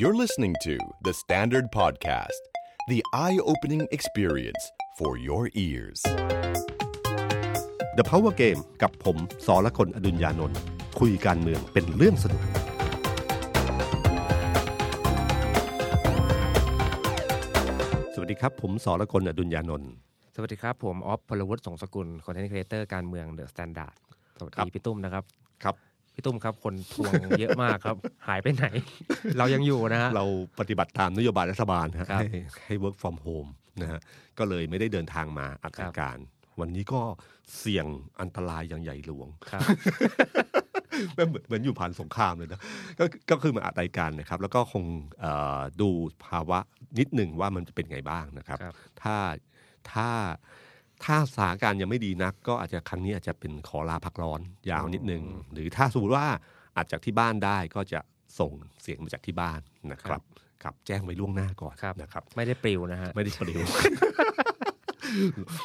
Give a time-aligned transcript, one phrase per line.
[0.00, 2.42] You're listening to The Standard Podcast,
[2.86, 4.62] the eye opening experience
[4.96, 6.00] for your ears.
[7.98, 9.16] The Power Game กับผม
[9.46, 10.58] สอละคนอดุญญานนท์
[11.00, 12.42] คุยการเมืองเป็นเรื่องสนุก
[18.14, 19.90] สวัสดีครับ ผมสอละคนอดุญญานนท์
[20.34, 23.94] สวัสดีครับ ผมอ๊อฟพลวุฒิสงสกุล content creator การเมือง THE STANDARD
[24.38, 25.24] สวัสดีครับพี่ตุ้มนะครับ
[25.64, 25.74] ครับ
[26.18, 27.96] พี่ตุ้มครับ คนทวงเยอะมากครับ
[28.28, 28.66] หายไปไหน
[29.38, 30.24] เรายังอยู่นะฮะเรา
[30.60, 32.26] ปฏิบัติตามนโยบายรัฐบาลนะฮะครับให้
[32.66, 33.50] ให้ work from home
[33.82, 34.00] นะฮะ
[34.38, 36.16] ก็เลยไม่ได้เดินทางมาอัดครับรายการ
[36.60, 37.00] วันนี้ก็
[37.58, 37.86] เสี่ยง
[38.20, 39.62] อันตรายอย่างใหญ่หลวงครับ
[41.12, 42.60] เหมือนเหมือนอยู่ผ่านสงครามเลยนะ
[42.98, 44.84] ก็ก็คือมาอัดรายการนะครับ แล้วก็คง
[45.20, 45.88] เอ่อดู
[46.26, 46.58] ภาวะ
[46.98, 49.16] นิดหนึ่งว่ามันจะเป็นไงบ้างนะครับครับถ้า
[49.92, 50.08] ถ้า
[51.04, 56.26] ถ้าสถานการณ์ยังไม่ดีนัก ก็อาจจะครั้งนี้อาจจะเป็นขอลาพักร้อนยาวนิดหนึ่งหรือถ้าสมมติว่า
[56.76, 58.00] อาจจากที่บ้านได้ก็จะ
[58.38, 58.52] ส่ง
[58.82, 59.60] เสียงมาจากที่บ้าน
[59.92, 60.20] นะครับ
[60.62, 63.60] ครับแจ้งไว้ล่วงหน้าก่อนครับนะครับ ไม่ได้ปลิวนะฮะไม่ได้ปลิว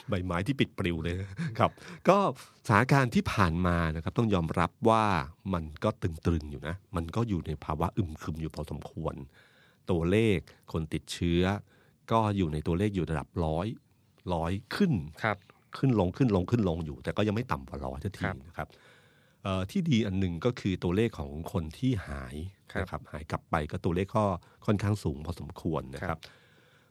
[0.09, 1.15] ใบไม้ที่ปิดปลิวเลย
[1.59, 1.71] ครับ
[2.09, 2.17] ก็
[2.67, 5.05] สถานการณ์ที่ผ่านมานะครับต้องยอมรับว่า
[5.53, 9.15] มันก็ตึงๆอยู่นะ มันก็อยู่ในภาวะอึมครึมอยู่พอสมควร
[9.91, 10.39] ตัวเลข
[10.71, 11.43] คนติดเชื้อ
[12.11, 13.67] ก็อยู่ในตัวเลขอยู่ระดับร้อย
[14.33, 14.93] ร้อยขึ้น
[15.23, 15.37] ครับ
[15.77, 18.67] ขึ้นลงขึ้นลงขึ้นลงอยู่ แต่ก็ยังไม่ต่ำกว่าร้อยทันทีครับนะครับ
[19.43, 22.35] เอ่อที่ดีอันหนึ่งก็คือตัวเลขของคนที่หาย
[22.71, 24.25] ครับนะครับหายกลับไปก็ตัวเลขก็
[24.65, 26.21] ค่อนข้างสูงพอสมควรนะคครัรับบ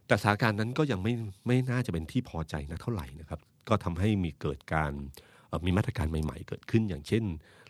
[0.07, 1.13] แต่สถานการณ์นั้นก็ยังไม่
[1.47, 4.93] ไม่น่าจะเป็นที่พอใจนะเท่าไหร่นะครับ ก็ทำให้มีเกิดการ
[5.49, 7.25] เอ่อมีมาตรการใหม่ ๆ เกิดขึ้นอย่างเช่น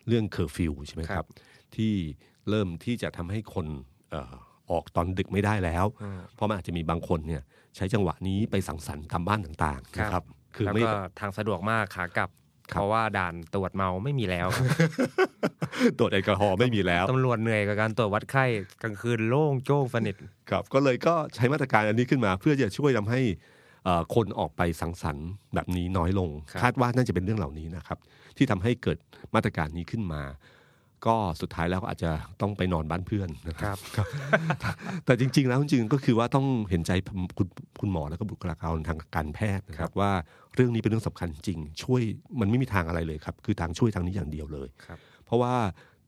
[0.09, 1.27] เรื่องเคอร์ฟิวใช่ไหมครับ
[1.77, 1.93] ที่
[2.49, 3.67] เริ่มที่จะทำให้คน
[4.11, 7.43] เอ่อออกตอนดึกไม่ได้แล้วอืมเพราะมันอาจจะมีบางคนเนี่ย
[7.77, 10.25] ใช้จังหวะนี้ไปสังสรรค์ตามบ้านต่างๆนะครับ
[10.57, 12.31] คือแล้วไม่ก็ทางสะดวกมากขากลับ
[12.73, 14.67] ครับเพราะว่าด่านตรวจเมาไม่มีแล้วครับ
[15.99, 18.45] ตรวจแอลกอฮอล์ไม่มีแล้วตำรวจเหนื่อยกับการตรวจวัดไข้
[18.83, 20.17] กลางคืนโล่งโจ้งสนิท
[20.51, 23.21] ครับก็เลยก็ใช้มาตรการอันนี้ขึ้นมา เพื่อจะช่วยทำให้
[23.85, 27.99] เอ่อคนออกไปสังสรรค์แบบนี้น้อยลงครับคาดว่าน่าจะเป็นเรื่องเหล่านี้นะครับ
[28.37, 28.99] ที่ทำให้เกิด
[29.35, 30.23] มาตรการนี้ขึ้นมา
[31.07, 34.07] ก็สุดท้ายแล้วก็อาจจะต้องไปนอนบ้านเพื่อนนะคครับรับ
[35.05, 36.93] แต่จริง ๆ แล้วจริงๆก็คือว่าต้องเห็นใจ
[37.39, 37.47] คุณ
[37.81, 40.13] คุณหมอแล้วก็บุคลากรทางการแพทย์นะครับว่า
[40.55, 42.03] เรื่องนี้เป็นเรื่องสำคัญจริง ช่วย
[42.41, 45.55] มันไม่มีทางอะไรเลยครับ คือทางช่วยทางนี้อย่างเดียวเลยครับเพราะว่า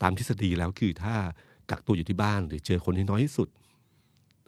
[0.02, 1.14] ตามทฤษฎีแล้วคือถ้า
[1.70, 3.48] กักตัวอยู่ที่บ้านหรือเจอคนที่น้อยที่สุด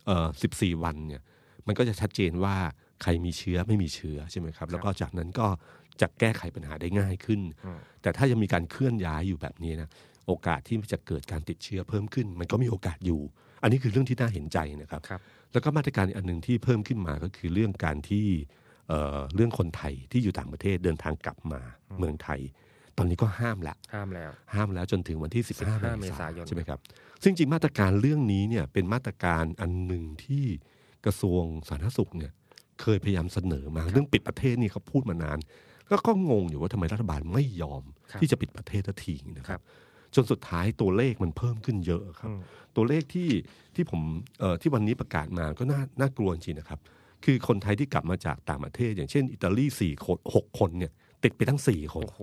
[0.07, 1.23] เอ่อ14วันเนี่ย
[1.67, 2.57] มันก็จะชัดเจนว่า
[3.03, 5.47] ใครมีเชื้อไม่มีเชื้อใช่ไหมครับแล้วก็จากนั้นก็
[6.01, 9.89] จะแก้ไขปัญหาได้ง่ายขึ้นอืมแต่ถ้ายังมีการเคลื่อนย้ายอยู่แบบนี้นะ
[10.27, 13.21] โอกาสที่จะเกิดการติดเชื้อเพิ่มขึ้น มันก็มีโอกาสอยู่
[13.63, 15.21] อันนี้คือเรื่องที่น่าเห็นใจนะครับครับ
[15.53, 18.27] แล้วก็มาตรการอีกอันหนึ่งที่เพิ่มขึ้นมาก็คือเรื่องการที่
[18.89, 21.61] เอ่อเรื่องคนไทยที่อยู่ต่างประเทศเดินทางกลับมา
[21.99, 22.41] เมืองไทย
[22.99, 26.79] ตอนนี้ก็ห้ามละห้ามแล้ว ห้ามแล้วจนถึงวันที่ 15 15เมษายเมษายนนใช่ไหมครับ
[27.23, 30.45] ซึ่งจริงมาตรการเรื่องนี้เนี่ยเป็นมาตรการอันหนึ่งที่
[31.05, 32.33] กระทรวงสาธารณสุขเนี่ย
[32.81, 35.39] เคยพยายามเสนอมาเรื่องปิดประเทศนี่เขาพูดมานาน
[35.89, 39.61] ก็ก็งงอยู่ว่าทำไมรัฐบาลไม่ยอมครับที่จะปิดประเทศทันทีนะครับ
[40.17, 42.41] จนสุดท้ายตัวเลขมันเพิ่มขึ้นเยอะครับอืม
[42.77, 43.31] ตัวเลขที่
[43.75, 44.01] ที่ผม
[44.41, 46.81] เอ่อที่วันนี้ประกาศมาก็น่าน่ากลัวจริงนะครับ
[47.25, 50.93] คือคนไทยที่กลับมาจากต่างประเทศ อย่างเช่น อิตาลีสี่คนหกคนเนี่ย
[51.25, 52.21] ติดไปทั้งสี่คนโอ้โห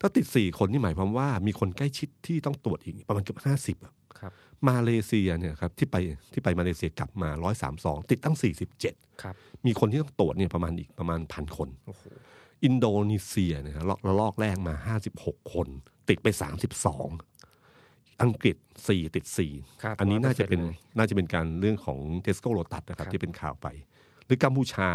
[0.00, 4.32] ถ้าติดสี่คนนี่หมายความว่ามีคนใกล้ชิดที่ต้องตรวจอีกประมาณเกือบห้าสิบอะครับ
[4.68, 5.96] มาเลเซียเนี่ยครับที่ไป
[6.32, 9.34] ที่ไปมาเลเซียกลับมาร้อยสามสองติดตั้งสี่สิบเจ็ดครับ
[9.66, 12.02] มีคนที่ต้องตรวจเนี่ยประมาณอีกประมาณพันคนโอ้โห
[12.64, 15.68] อินโดนีเซียเนะครับระลอกแรกมาห้าสิบหกคน
[16.10, 17.08] ติดไปสามสิบสอง
[18.22, 18.56] อังกฤษ
[18.88, 23.66] สี่ติดสี่ครับอันนี้น่าจะเป็น100%ลยน่าจะเป็นการเรื่องของเทสโก้โ t ตัสนะครับครับที่เป็นข่าวไป
[24.26, 24.88] หรือกัมพูชา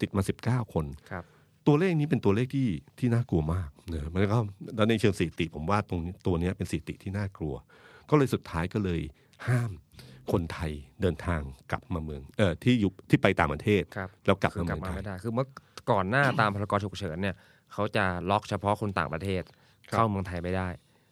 [0.00, 1.24] ติดมาสิบเก้าคนครับ
[1.66, 2.68] ตัวเลขนี้เป็นตัวเลขที่
[2.98, 4.38] ที่น่ากลัวมากนะมันก็
[4.76, 7.54] แล้วในเชิงสถิติผมว่าตรงนี้ตัวเนี้ยเป็นสถิติที่น่ากลัว
[8.10, 9.00] ก็เลยสุดท้ายก็เลย
[9.48, 9.70] ห้าม
[10.32, 11.40] คนไทยเดินทาง
[11.70, 15.48] กลับมาเมืองเออที่อยู่ที่ไปต่างประเทศครับแล้วกลับคือมากเมืองไทลับมาไม่ยได้คือเมื่อ
[15.90, 17.36] ก่อนหน้าตามพรกฉุกเฉินเนี่ย
[17.72, 20.68] เขาจะล็อกเฉพาะคนต่างประเทศครับ เข้าเมืองไทยไม่ได้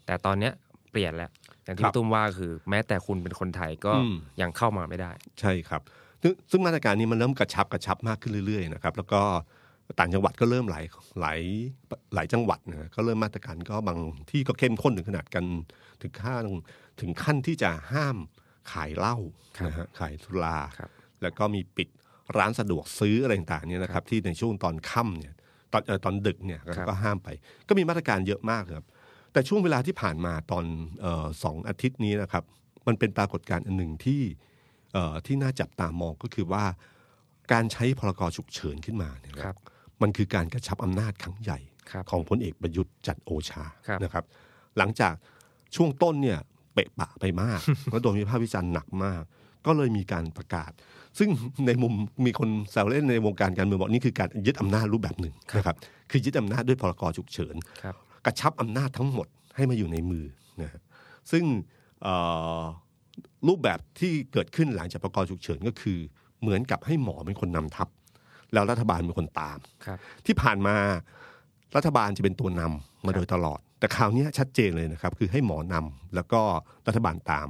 [0.07, 0.53] แต่ตอนเนี้ย
[0.91, 1.31] เปลี่ยนแล้ว
[1.65, 5.83] อย่างที่ครับพี่ตุ้มว่าคือ แม้แต่คุณเป็นคนไทยก็อืมยังเข้ามาไม่ได้ ใช่ครับ
[6.23, 9.23] ซึ่งซึ่งมาตรการนี้มันเริ่มกระชับกระชับมากขึ้นเรื่อยๆนะครับแล้วก็
[9.99, 10.85] ต่างจังหวัดก็เริ่มหลาย
[11.21, 11.41] หลาย
[12.15, 13.99] หลายจังหวัดนะก็เริ่มมาตรการก็บาง
[14.31, 15.45] ที่ก็เข้มข้นถึงขนาดกัน
[16.03, 16.45] ถึงขั้น
[17.01, 18.17] ถึงขั้นที่จะห้าม
[18.73, 19.17] ขายเหล้า
[19.59, 20.91] ครับนะฮะขายสุราครับ
[21.23, 21.89] แล้วก็มีปิด
[22.37, 25.35] ร้านสะดวกซื้ออะไรต่างๆเนี่ยนะครับ ที่ในช่วงตอนค่ำเนี่ย
[25.73, 27.29] ตอนเอ่อตอนดึกเนี่ยครับก็ห้ามไป
[27.69, 28.87] ก็มีมาตรการเยอะมากครับ
[29.33, 30.65] แต่ช่วงเวลาที่ผ่านมาตอน
[31.01, 32.45] เออสองอาทิตย์นี้นะครับ
[32.87, 34.21] มันเป็นปรากฏการณ์อันหนึ่งที่
[34.93, 36.65] เอ่อที่น่าจับตามองก็คือว่า
[37.53, 39.57] การใช้พรกฉุกเฉินขึ้นมาเนี่ยครับ
[40.03, 41.59] มันคือการกระชับอำนาจครั้งใหญ่
[41.91, 44.25] ครับของพลเอกประยุทธ์จันทร์โอชาครับนะครับ
[44.79, 45.15] หลังจาก
[45.77, 46.39] ช่วงต้นเนี่ย
[46.75, 49.23] เปะปะไปมากแล้วโดนวิพากษ์วิจารณ์หนักมาก
[49.67, 50.71] ก็เลยมีการประกาศ
[51.19, 51.29] ซึ่ง
[51.67, 51.93] ในมุม
[52.27, 55.77] มีคนแซวเล่นในวงการการเมืองบอกนี่คือการยึดอำนาจรูปแบบหนึ่งนะครับ
[56.11, 57.95] คือยึดอำนาจด้วยพรกฉุกเฉินครับ
[58.27, 59.27] กระชับอำนาจทั้งหมด
[59.57, 60.25] ให้มาอยู่ในมือ
[60.63, 60.81] นะฮะ
[61.31, 61.45] ซึ่ง
[62.03, 62.15] เอ่
[62.59, 62.63] อ
[63.49, 65.99] รูปแบบที่เกิดขึ้นหลังจากพรกฉุกเฉินก็คือ
[66.41, 67.89] เหมือนกับให้หมอเป็นคนนำทัพ
[68.53, 70.77] แล้วรัฐบาลเป็นคนตามครับที่ผ่านมา
[71.77, 76.41] รัฐบาลจะเป็นตัวนำมาโดยตลอด แต่คราวเนี้ยชัดเจนเลยนะครับ คือให้หมอนำแล้วก็
[76.87, 77.49] รัฐบาลตาม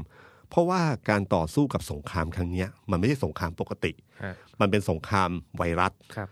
[0.50, 0.80] เพราะว่า
[1.10, 3.92] การต่อสู้กับสงครามครั้งเนี้ยมันไม่ใช่สงครามปกติ
[4.22, 6.28] ฮะมันเป็นสงครามไวรัสครับ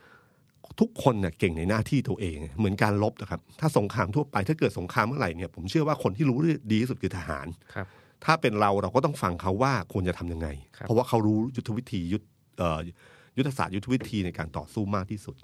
[0.81, 6.39] ทุกคนเนี่ยเก่งในหน้าที่ตัวเอง เหมือนการลบนะครับ ถ้าสงครามทั่วไปถ้าเกิดสงครามเมื่อไหร่เนี่ยผมเชื่อว่าคนที่รู้
[6.71, 7.87] ดีที่สุดคือทหารครับ
[8.25, 12.25] ถ้าเป็นเราเราก็ต้องฟังเขาว่าควรจะทำยังไงครับเพราะว่าเขารู้ยุทธวิธียุทธ
[12.59, 12.79] เอ่อ
[13.39, 15.37] ยุทธศาสตร์ยุทธวิธีในการต่อสู้มากที่สุด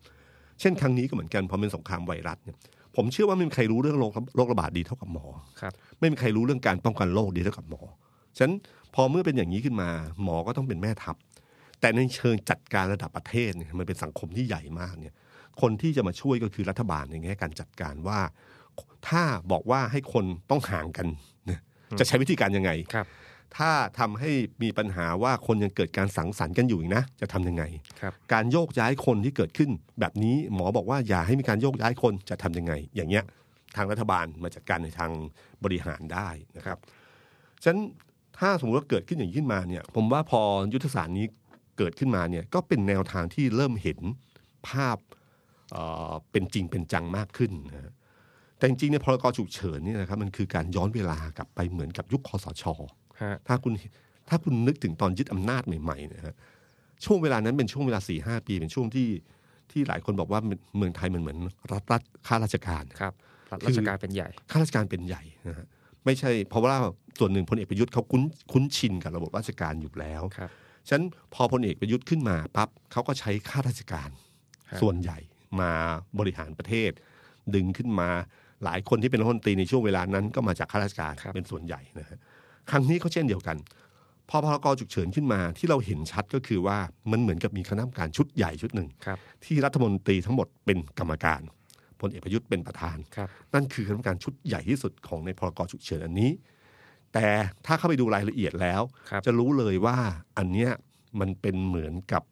[0.61, 2.56] เช่นครั้งนี้ก็เหมือนกันพอเป็นสงครามไวรัสเนี่ย
[2.97, 5.27] ผมเชื่อว่าไม่มีใครรู้เรื่องโรคโรคระบาดดีเท่ากับหมอ
[5.61, 7.82] ครับไม่มีใครรู้เรื่องการป้องกันโรคดีเท่ากับหมอ
[8.36, 8.54] ฉะนั้น
[8.94, 9.90] พอเมื่อเป็นอย่างนี้ขึ้นมา
[10.22, 11.16] หมอก็ต้องเป็นแม่ทัพ
[11.81, 15.14] แต่ในเชิงจัดการระดับประเทศเนี่ยมันเป็นสังคมที่ใหญ่มากเนี่ย
[15.60, 18.20] คนที่จะมาช่วยก็คือรัฐบาลในแง่การจัดการว่า
[19.08, 19.22] ถ้า
[19.52, 21.06] บอกว่าให้คนต้องห่างกัน
[21.46, 21.60] เนี่ย
[21.98, 23.06] จะใช้วิธีการยังไงครับ
[23.56, 24.31] ถ้าทำให้
[24.62, 27.64] มีปัญหาว่าคนยังเกิดการสังสรรค์กันอยู่อีกนะ จะทำยังไง
[28.00, 29.70] ครับการโยกย้ายคนที่เกิดขึ้น
[30.00, 33.25] แบบนี้หมอบอกว่าอย่าให้มีการโยกย้ายคนจะทำยังไง อย่างเงี้ย
[33.76, 35.10] ทางรัฐบาลมาจัดการในทาง
[35.64, 36.78] บริหารได้นะครับ
[37.62, 37.81] ฉะนั้น
[38.44, 40.41] ถ้าสมมติว่าเกิดขึ้นอย่างนี้ขึ้นมาเนี่ย ผมว่าพอ
[40.73, 41.26] ยุทธศาสตร์นี้
[41.79, 43.99] เกิดขึ้นมาเนี่ยก็เป็นแนวทางที่เริ่มเห็น
[44.69, 44.99] ภาพ
[45.73, 47.93] เอ่อเป็นจริงเป็นจังมากขึ้นนะฮะ
[48.58, 52.64] แต่จริงๆเนี่ยพรกฉุกเฉินเนี่ยนะครับมันคือการย้อนเวลากลับไปเหมือนกับยุคคอสช
[53.23, 53.73] ฮะถ้าคุณ
[54.29, 56.35] ถ้าคุณนึกถึงตอนยึดอำนาจใหม่ๆเนะฮะ
[57.05, 59.08] ช่วงเวลานั้นเป็นช่วงเวลาสี่ห้าปีเป็นช่วงที่
[59.70, 60.41] ที่หลายคนบอกว่า
[60.76, 61.38] เมืองไทยมันเหมือน
[61.73, 63.14] รัฐรัฐข้าราชการครับ
[63.50, 65.67] รัฐคือราชการเป็นใหญ่ข้าราชการเป็นใหญ่นะฮะ
[66.05, 66.75] ไม่ใช่ เพราะว่า
[67.19, 68.23] ส่วนหนึ่งพลเอกประยุทธ์เขาคุ้น
[68.53, 70.51] คุ้นชินกับระบบราชการอยู่แล้วครับ
[70.89, 74.11] ฉะนั้นพอพลเอกประยุทธ์ขึ้นมาปั๊บเขาก็ใช้ข้าราชการ
[74.69, 75.19] ครับส่วนใหญ่
[75.61, 75.71] มา
[76.19, 76.91] บริหารประเทศ
[77.55, 78.09] ดึงขึ้นมา
[78.65, 82.19] หลายคนที่เป็นรัฐมนตรีในช่วงเวลานั้นก็มาจากข้าราชการครับเป็นส่วนใหญ่นะฮะ
[82.71, 83.56] ครั้งนี้ก็เช่นเดียวกัน
[84.31, 86.79] พอพรกฉุกเฉินขึ้นมาที่เราเห็นชัดก็คือว่า
[87.11, 91.63] มันเหมือนกับมีคณะกรรมการชุดใหญ่ชุดหนึ่งครับที่รัฐมนตรีทั้งหมดเป็นกรรมการพ
[92.09, 96.31] ลเอกประยุทธ์เป็นประธานครับนั่นคือคณะกรรมการชุดใหญ่ที่สุดของในพรกฉุกเฉินอันนี้
[97.15, 97.27] แต่
[97.67, 99.97] ถ้าเข้าไปดูรายละเอียดแล้วครับจะรู้เลยว่า
[100.39, 100.71] อันเนี้ย
[101.21, 102.23] มันเป็นเหมือนกับ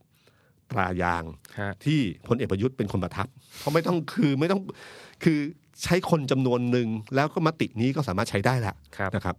[0.71, 1.25] ตรายาง
[1.61, 3.27] ฮะที่พลเอกประยุทธ์เป็นคนประทับ
[3.59, 4.61] เพราะไม่ต้องคือไม่ต้อง
[5.25, 5.39] คือ
[5.83, 9.37] ใช้คนจำนวนหนึ่งแล้วก็มตินี้ก็สามารถใช้ได้แหละครับนะครับ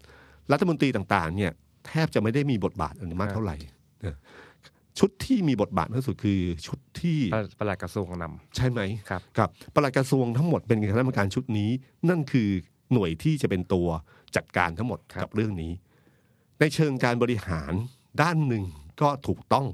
[0.51, 1.51] รัฐมนตรีต่างๆ เนี่ย
[1.87, 3.55] แทบจะไม่ได้มีบทบาทอะไรมากเท่าไหร่
[4.05, 4.15] นะ
[4.99, 8.25] ชุดที่มีบทบาทมากที่สุดคือชุดที่ประประหลัดกระทรวงน
[8.55, 11.69] ใช่ไหมครับกับปลัดกระทรวงทั้งหมดเป็นคณะกรรมการชุดนี้
[12.09, 12.49] นั่นคือ
[12.93, 13.87] หน่วยที่จะเป็นตัว
[14.35, 15.71] จัดการทั้งหมดครับกับเรื่องนี้
[16.59, 17.73] ในเชิงการบริหาร
[18.21, 18.63] ด้านหนึ่ง
[19.01, 19.67] ก็ถูกต้อง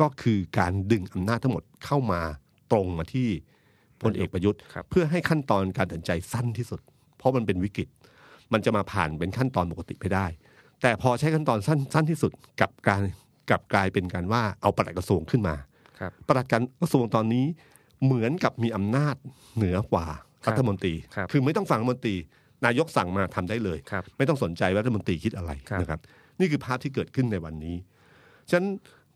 [0.00, 2.20] ก็คือการดึงอำนาจทั้งหมดเข้ามา
[2.72, 3.28] ตรงมาที่
[4.02, 6.80] พลเอกประยุทธ์ครับเพื่อให้ขั้นตอนการตัดสินใจสั้นที่สุด
[7.18, 7.88] เพราะมันเป็นวิกฤต
[8.52, 10.26] มันจะมาผ่านเป็นขั้นตอนปกติไม่ได้
[10.82, 13.02] แต่พอใช้ขั้นตอนสั้นสั้นที่สุดกับการ
[13.50, 16.46] กับกลายเป็นการว่าเอาปลัดกระทรวงขึ้นมาำครับปลัด
[16.80, 17.46] กระทรวงตอนนี้
[18.04, 19.14] เหมือนกับมีอำนาจ
[19.56, 20.06] เหนือกว่า
[20.44, 22.16] ครับรัฐมนตรีครับคือไม่ต้องฟังรัฐมนตรี
[22.66, 26.00] นายกสั่งมาทำได้เลยครับไม่ต้องสนใจว่ารัฐมนตรีคิดอะไรครับนะครับ
[26.40, 27.76] นี่คือภาพที่เกิดขึ้นในวันนี้
[28.48, 28.68] ฉะนั้น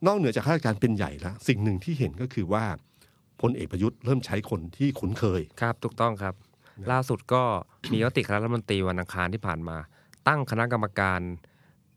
[0.06, 2.64] นอกเหนือจากข้าราชการเป็นใหญ่แล้วสิ่งหนึ่งที่เห็นก็คือว่า
[3.40, 6.34] พลเอกประยุทธ์เริ่มใช้คนที่คุ้นเคยครับ ถูกต้องครับ
[6.90, 7.42] ล่าสุดก็
[7.92, 9.76] มียติคณะรัฐมนตรีวันอังคารที่ผ่านมา
[10.28, 11.20] ตั้งคณะกรรมการ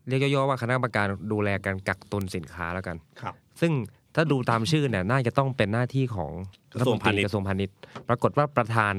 [0.08, 3.72] เรียกย่อๆว่าคณะกรรมการดูแลการกักตุนสินค้าแล้วกันครับ ซึ่ง
[4.14, 6.32] ถ้าดูตามชื่อเนี่ยน่าจะต้องเป็นหน้าที่ของ
[6.72, 7.76] กระทรวงพาณิชย์กระทรวงพาณิชย์
[8.08, 8.94] ปรากฏว่าประธาน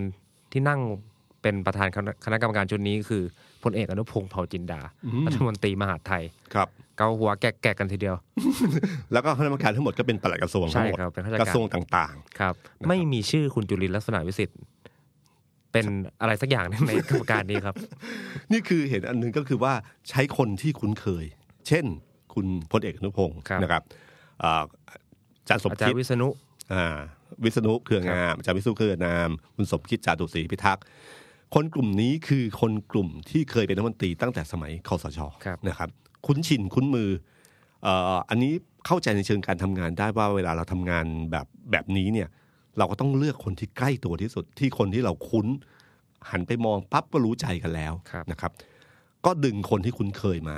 [0.51, 0.79] ที่นั่ง
[1.41, 3.24] เป็นประธานคณะคณะกรรมการชุดนี้คือ
[3.63, 4.81] พลเอกอนุพงศ์เผ่าจินดา
[5.25, 6.67] รัฐมนตรีมหาดไทยครับ
[6.98, 8.15] เกาหัวแกะๆกันทีเดียว
[9.13, 14.57] แล้วก็คณะกรรมการทั้งหมดก็เป็นปลัดกระทรวงทั้งหมดใช่ครับเป็นข้าราชการกระทรวงต่างครับนะครับ ไม่มีชื่อคุณจุลินทร์ลักษณะวิสิทธิ์
[15.73, 15.85] เป็น
[16.21, 19.73] อะไรสักอย่างหนึ่งในกรรมการนี้ครับๆนี่คือเห็นอันหนึงก็คือว่า
[20.09, 21.25] ใช้คนที่คุ้นเคย
[21.67, 21.85] เช่น
[22.33, 23.83] คุณพลเอกอนุพงศ์ครับนะครับ
[24.43, 24.63] อ่า
[25.41, 26.27] อาจารย์สมอาจารคิดย์วิษณุ
[26.73, 26.97] อ่า
[27.43, 30.83] วิษณุเครืองามอาจารย์วิษณุเครืองาม คุณสมคิดจาตุศรีพิทักษ์
[31.53, 35.89] คนกลุ่มนี้คือคนกลุ่มที่เคยเป็นรัฐมนตรีตั้งแต่สมัยคอสชครับนะครับ
[36.25, 37.09] คุ้นชินคุ้นมือ
[37.83, 38.53] เอ่ออันนี้
[38.85, 42.29] เข้าใจในเชิงการทำงานได้ว่าเวลาเราทำงานแบบแบบนี้เนี่ย
[42.77, 45.47] เราก็ต้องเลือกคนที่ใกล้ตัวที่สุดที่คนที่เราคุ้น
[46.31, 48.51] หันไปมองปั๊บก็รู้ใจกันแล้วครับนะครับ
[49.25, 50.57] ก็ดึงคนที่คุ้นเคยมา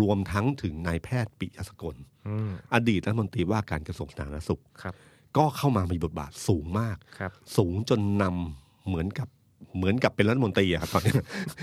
[0.00, 1.96] รวมทั้งถึงนายแพทย์ปิยสกล
[2.28, 4.94] อืมอดีตรัฐมนตรีว่าการกระทรวงสาธารณสุขครับ
[5.36, 9.28] ก็เข้ามามีบทบาทสูงมากครับสูงจนนำเหมือนกับ
[9.76, 11.12] เหมือนกับเป็นรัฐมนตรีอะครับตอนนี้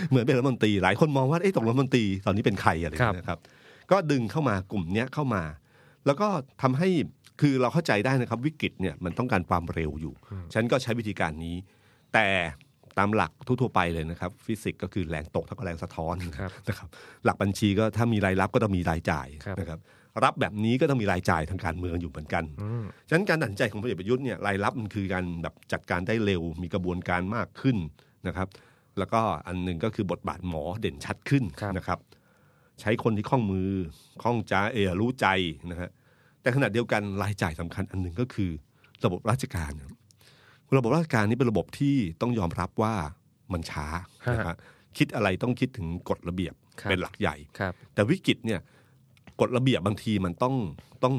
[0.10, 3.40] เหมือนเป็นรัฐมนตรี หลายคนมองว่าเอ๊ะตกลงรัฐมนตรีตอนนี้เป็นใครอะไรอย่างเงี้ยนะครับ
[3.92, 5.44] ก็ดึงเข้ามากลุ่มเนี้ยเข้ามา
[6.06, 6.28] แล้วก็
[6.62, 6.90] ทำให้
[7.42, 10.14] คือเราเข้าใจได้นะครับวิกฤตเนี่ยมันต้องการความเร็วอยู่
[10.54, 11.56] ฉันก็ใช้วิธีการนี้
[12.14, 12.28] แต่
[12.98, 16.88] ตามหลักทั่วๆไปเลยนะครับ ฟิสิกส์ก็คือแรงตกเท่ากับแรงสะท้อนครับนะครับ
[17.26, 19.80] หลักบัญชีก็ถ้ามีรายรับก็ต้องมีรายจ่ายครับนะครับ
[20.24, 27.78] รับแบบนี้ก็ต้องมีรายจ่ายทางการเมืองอยู่เหมือนกันอืมฉะนั้นการตัดสินใจของพลเอกประยุทธ์เนี่ยรายรับมันคือการแบบจัดการได้เร็ว มีกระบวนการมากขึ้น
[28.28, 28.48] นะครับ
[29.00, 32.00] แล้วก็อันหนึ่งก็คือบทบาทหมอเด่นชัดขึ้นครับนะครับ
[32.82, 33.70] ใช้คนที่คล่องมือ
[34.22, 35.28] คล่องใจเออรู้ใจ
[35.72, 35.90] นะฮะ
[36.48, 38.52] แต่ขณะเดียวกันรายจ่ายสำคัญอันหนึ่งก็คือ
[39.06, 39.94] ระบบราชการครับ
[40.78, 42.94] ระบบราชการนี่เป็นระบบที่ต้องยอมรับว่า
[43.54, 43.88] มันช้า
[44.34, 44.56] นะครับ
[44.98, 48.60] คิดอะไรต้องคิดถึงกฎระเบียบครับเป็นหลักใหญ่ครับแต่วิกฤตเนี่ย
[49.42, 50.56] กฎระเบียบบางทีมันต้อง
[51.04, 51.16] ต้อง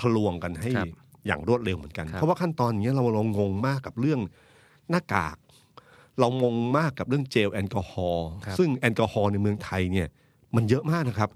[0.00, 0.88] ทะลวงกันให้ครับ
[1.26, 4.20] อย่างรวดเร็วเหมือนกันครับเพราะว่าขั้นตอนเนี้ยเราเรางงมากกับเรื่อง
[4.90, 5.36] หน้ากาก
[6.20, 10.08] เรางงมากกับเรื่องเจลแอลกอฮอล์ครับซึ่งแอลกอฮอล์ในเมืองไทยเนี่ย
[10.56, 11.30] มันเยอะมากนะครับ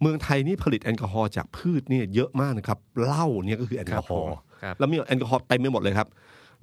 [0.00, 6.08] เมืองไทยนี่ผลิตแอลกอฮอล์จากพืชเนี่ยเยอะมากนะครับเหล้าเนี่ยก็คือแอลกอฮอล์ครับแล้วมีแอลกอฮอล์เต็มไปหมดเลยครับ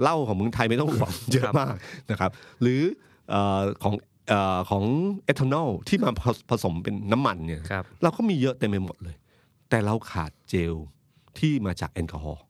[0.01, 1.75] เหล้าของเมืองไทยไม่ต้องห่วงเยอะมาก
[2.12, 2.82] นะครับ หรือ
[3.29, 3.94] เอ่อของ
[4.29, 4.84] เอ่อของ
[5.25, 9.15] เอทานอลที่มาผสผสมเป็นน้ำมันเนี่ยครับเราก็มีเยอะเต็มไปหมดเลย
[9.70, 10.74] แต่เราขาดเจล
[11.39, 12.44] ที่มาจากแอลกอฮอล์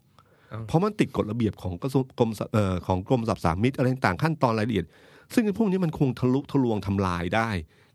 [0.49, 4.85] เอ้าเพราะมันติดกฎระเบียบของกระทรวงกรมสเอ่อของกรมสรรพสามิตอะไรต่างๆขั้นตอนรายละเอียด
[5.33, 7.49] ซึ่งไอ้พวกนี้มันคงทะลุทะลวงทำลายได้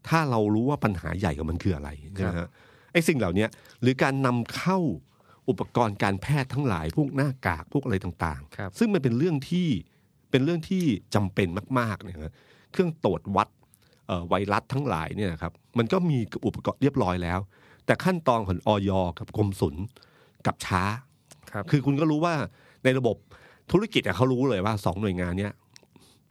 [0.09, 2.49] ถ้าเรารู้ว่าปัญหาใหญ่กับมันคืออะไรนะฮะ
[2.93, 3.47] ไอ้สิ่งเหล่านี้
[3.83, 4.79] หรือการนำเข้า
[5.49, 9.69] อุปกรณ์การแพทย์ทั้งหลายพวกหน้ากากพวกอะไรต่างครับๆซึ่งมันเป็นเรื่องที่
[10.31, 10.85] เป็นเรื่องที่
[11.15, 12.35] จำเป็นมากๆเนี่ยนะ
[12.73, 13.49] เครื่องตรวจวัด
[14.07, 17.39] เอ่อไวรัสทั้งหลายเนี่ยนะครับมันก็มีอุปกรณ์เรียบร้อยแล้ว
[17.87, 19.75] แต่ขั้นตอนของออยกับกรมศุล
[20.47, 20.83] กลับช้า
[21.51, 22.35] ครับคือคุณก็รู้ว่า
[22.85, 23.17] ในระบบ
[23.73, 25.53] ธุรกิจอะเขารู้เลยว่าสองหน่วยงานเนี้ย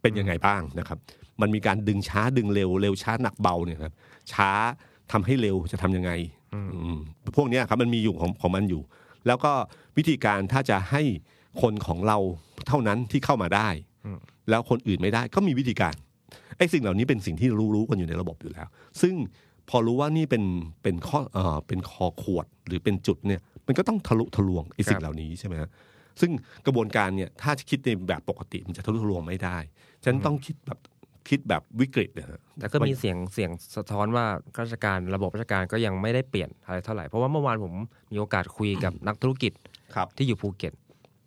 [0.02, 0.98] เป็นยังไงบ้างนะครับ
[1.40, 3.94] มันมีการดึงช้าดึงเร็วเร็วช้าหนักเบาเนี่ยครับ
[4.32, 4.50] ช้า
[5.12, 6.41] ทำให้เร็วจะทำยังไงอืม
[7.36, 8.82] พวกเนี้ยครับมันมีอยู่ของของมันอยู่
[9.26, 9.52] แล้วก็
[9.96, 11.02] วิธีการถ้าจะให้
[11.62, 12.18] คนของเรา
[12.66, 13.68] เท่านั้นที่เข้ามาได้
[14.50, 15.94] แล้วคนอื่นไม่ได้ก็มีวิธีการ
[16.58, 18.66] ไอ้สิ่งเหล่านี้เป็นสิ่งที่รู้รู้กันอยู่ในระบบอยู่แล้ว
[19.00, 19.14] ซึ่ง
[19.68, 20.44] พอรู้ว่านี่เป็น
[20.82, 25.70] เป็นข้อเอ่อเป็นคอขวดหรือเป็นจุดเนี่ย มันก็ต้องทะลุทะลวงไอ้สิ่ครังบเหล่านี้ใช่ไหมฮะ
[26.20, 26.30] ซึ่ง
[26.66, 29.58] กระบวนการเนี่ยถ้าคิดในแบบปกติมันจะทะลุทะลวงไม่ได้
[30.02, 30.78] ฉะนันต้องคิดแบบ
[31.28, 34.26] คิดแบบวิกฤตนะฮะแต่ก็มีเสียงเสียงสะท้อนว่า
[34.60, 37.74] ราชการระบบราชการก็ยังไม่ได้เปลี่ยนอะไรเท่าไหร่เพราะว่าเมื่อวานผม
[38.12, 39.52] มีโอกาสคุยกับนักธุรกิจ
[39.94, 40.72] ครับที่อยู่ภูเก็ต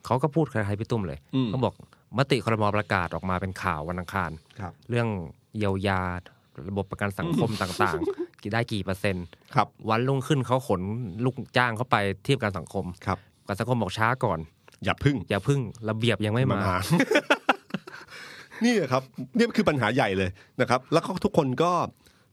[0.05, 1.73] เขาก็พูดคล้ายๆพี่ตุ้มเลยอืมเขาบอก
[2.17, 5.07] มติครมประกาศออกมาเป็นข่าววันอังคารครับเรื่อง
[5.57, 6.01] เยียวยา
[6.69, 9.25] ระบบประกันสังคมต่างๆกี่ได้กี่เปอร์เซ็นต์
[9.55, 10.81] ครับวันรุ่งขึ้นเขาขน
[11.23, 14.39] ลูกจ้างเข้าไปเทียบกันสังคมครับประกันสังคมบอกช้าก่อน
[14.83, 15.59] อย่าพึ่ง อย่าพึ่ง
[15.89, 16.59] ระเบียบยังไม่มา
[18.63, 19.03] นี่ครับ
[19.37, 20.29] นี่คือปัญหาใหญ่เลย
[20.61, 21.71] นะครับ แล้วก็ทุกคนก็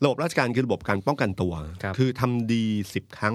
[0.05, 1.52] ระบบราชการคือระบบการป้องกันตัว
[1.83, 2.64] ครับอทำดี
[2.95, 3.35] สิบครั้ง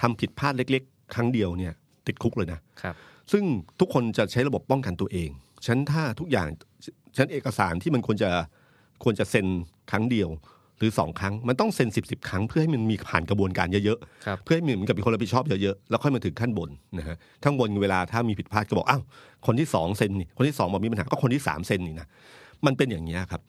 [0.00, 1.74] ทำผิดพลาดเล็ก ๆ ครั้งเดียวเนี่ย
[2.06, 2.94] ติดคุกเลยนะครับ
[3.32, 3.44] ซึ่ง
[3.80, 5.30] ทุกคนจะใช้ระบบป้องกันตัวเอง
[5.66, 6.48] ฉันถ้าทุกอย่าง
[7.16, 8.30] ฉันเอกสารที่มันควรจะ
[9.04, 9.46] ควรจะเซ็น
[9.90, 10.51] ครั้งเดียวห
[10.82, 19.02] รือสองครั้งมันต้องเซ็นสิบสิบครั้งเพื่อให้มันมีผ่านกระบวนการเยอะครับๆเพื่อให้มีเหมือนกับมีคนรับผิดชอบเยอะๆแล้วค่อยมาถึงขั้นบนนะฮะข้างบนเวลาถ้ามีผิดพลาดก็บอกอ้าว
[19.46, 22.06] คนที่สองเซ็นนี่คนที่สองบอกมีปัญหาก็คนที่สามเซ็นนี่นะ
[22.66, 23.40] มันเป็นอย่างนี้ยครับ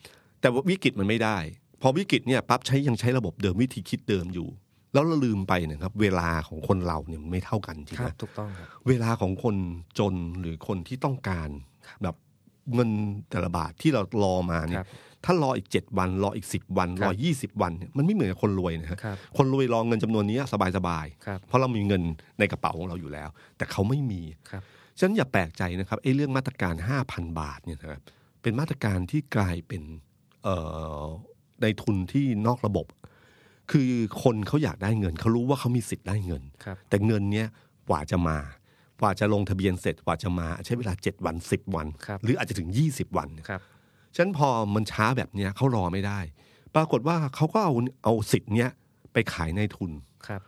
[0.41, 1.37] แต่ว่าวิกฤตมันไม่ได้
[1.81, 4.47] พอวิกฤตเนี่ยปั๊บใช้ยังใช้ระบบเดิมวิธีคิดเดิมอยู่
[4.93, 9.55] แล้วเราลืมไปนะครับ เวลาของคนเราเนี่ยมันไม่เท่ากันจริงคไหรัมบถูกต้องครับเวลาของคน
[9.99, 11.49] จนหรือคนที่ต้องการ
[12.03, 12.15] แบบ
[12.73, 12.89] เงิน
[13.29, 14.89] แต่ละบาทที่เรารอมาเนี่ครัยบ
[15.25, 22.01] ถ้ารออีกเจ็ดวัน รออีกสิบวันครัรบอยี่สิบวันเนี่ยมันไม่เหมือนกับคนรวยนะฮะครับคนรวยรอเงินจำนวนนี้สบายสบายๆครับเพราะเรามีเงิน
[22.39, 24.63] ในกระเป๋าของเราอยู่แล้ว แต่เขาไม่มีครับ
[24.97, 26.73] ฉะนันอย่าแปลกใจนะครับไอ้เรื่องมาตรการ
[27.07, 28.01] 5,000 บาทเนี่ยนะครับ
[28.41, 29.83] เป็นมาตรการที่กลายเป็น
[30.43, 30.55] เอ่
[31.01, 31.05] อ
[31.61, 32.87] ในทุนที่นอกระบบ
[33.71, 33.91] คือ
[34.23, 37.47] คนเขาอยากได้เงินเขารู้ว่าเขามีสิทธิ์ได้เงินครับแต่เงินเนี้ย
[37.89, 38.39] กว่าจะมา
[39.01, 43.61] กว่าจะลงทะเบียนเสร็จกว่าจะมาใช้เวลา 7 วัน 10 วันครับหรืออาจจะถึง 20 วันครับ
[44.15, 46.20] ฉะนั้นพอมันช้าแบบเนี้ยเขารอไม่ได้
[46.75, 48.70] ปรากฏว่าเขาก็เอาเอาสิทธิ์เนี้ย
[49.13, 49.91] ไปขายในทุน
[50.27, 50.41] ครับ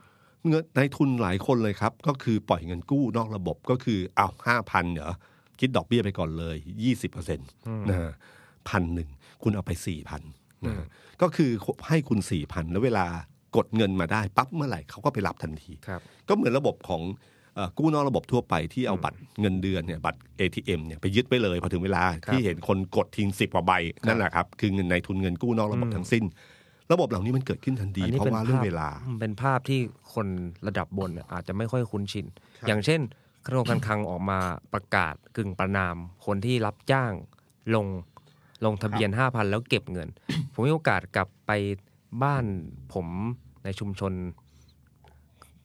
[0.48, 5.14] เงินในทุนหลายคนเลยครับ ก็คือปล่อยเงินกู้นอกระบบก็คือเอาห้าพันเหรอ
[5.60, 7.50] คิดดอกเบี้ยไปก่อนเลยยี่สิบเปอร์เซ็นต์
[7.90, 7.98] นะ
[8.70, 9.10] พันหนึ่ง
[9.44, 10.22] คุณเอาไปสี่พัน
[10.66, 10.86] นะ
[11.22, 11.52] ก็คือ
[11.88, 13.06] ให้คุณสี่พันแล้วเวลา
[13.56, 17.34] กดเงินมาได้ปั๊บเมื่อไหร่เขาก็ไปรับทันทีครับก็เหมือนระบบของเอ่อ
[17.78, 23.72] กู้นอกระบบทั่วไปที่เอาบัตรเงินเดือนเนี่ยบัตร ATM เนี่ยไปยึดไปเลยพอถึงเวลาครับที่เห็นคนกดทิ้งสิบกว่าใบ
[24.08, 26.24] นั่นแหละครับคือเงินในทุนเงินกู้นอกระบบทั้งสิ้น
[26.92, 29.80] ระบบเหล่านี้มันเกิดขึ้นทันทีอันนี้เพราะว่าเป็นเรื่องภาพเวลาอืมเป็นภาพที่
[30.14, 30.28] คน
[30.68, 32.26] ระดับบนเนี่ยอาจจะไม่ค่อยคุ้นชิน
[32.68, 33.02] อย่างเช่น
[33.46, 34.40] กระทรวงการคลังออกมา
[34.74, 35.96] ประกาศกึ่งประนาม
[36.26, 37.12] คนที่รับจ้าง
[37.76, 37.86] ลง
[38.66, 40.08] ลงทะเบียนห้าพันแล้วเก็บเงิน
[40.54, 41.52] ผมมีโอกาสกลับไป
[42.24, 42.46] บ้าน
[42.94, 43.08] ผม
[43.64, 44.14] ในชุมชน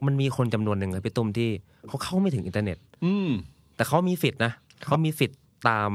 [0.06, 1.50] มันมีคนจำนวนหนึ่งครับพี่ตุ้มที่
[1.88, 3.30] เขาเข้าไม่ถึงอินเทอร์เน็ต อืม
[3.76, 4.52] แต่เขามีสิทธินะ
[4.86, 5.92] เขามีสิทธิ์ตาม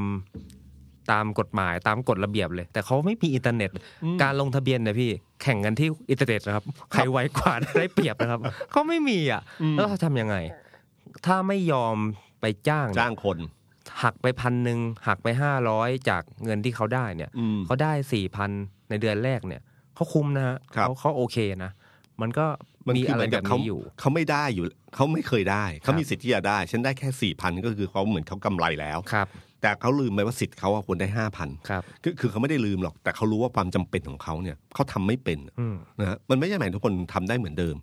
[1.12, 3.70] ตามกฎหมายตามกฎระเบียบเลย แต่เขาไม่มีอินเทอร์เน็ต
[4.22, 5.10] การลงทะเบียนเนี่ยพี่
[5.42, 8.40] แข่งกันที่อินเทอร์เน็ตนะครับ ใครไวกว่าได้เปรียบนะครับ
[8.70, 10.36] เขาไม่มีอะแล้วเขาทำยังไง
[11.26, 11.96] ถ้าไม่ยอม
[12.40, 13.38] ไปจ้างเนี่ยจ้างคน
[14.02, 18.50] หักไปพันหนึ่งหักไปห้าร้อยจากเงินที่เขาได้เนี่ยอืมเขาได้สี่พัน
[18.88, 19.62] ในเดือนแรกเนี่ย
[19.94, 21.70] เขาคุ้มนะฮะครับเขาเขาโอเคนะ
[22.20, 22.46] มันก็
[22.86, 24.64] มันมีคืออะไรเหมือนแบกับบเขานี้อยู่เขาไม่ได้อยู่
[24.94, 29.28] เขาไม่เคยได้เขามีครับสิทธิ์ที่จะได้ ฉันได้แค่สี่พันก็คือเขาเหมือนเขากำไรแล้วครับ
[29.60, 37.76] แต่เขาลืมไปว่าสิทธิ์เขาอะควรได้ห้าพันครับคือคือเขาไม่ได้ลืมหรอก แต่เขารู้ว่าความจำเป็นของเขาเนี่ยเขาทำไม่เป็นอืมนะฮะมันไม่ใช่หมายทุกคนทำได้เหมือนเดิม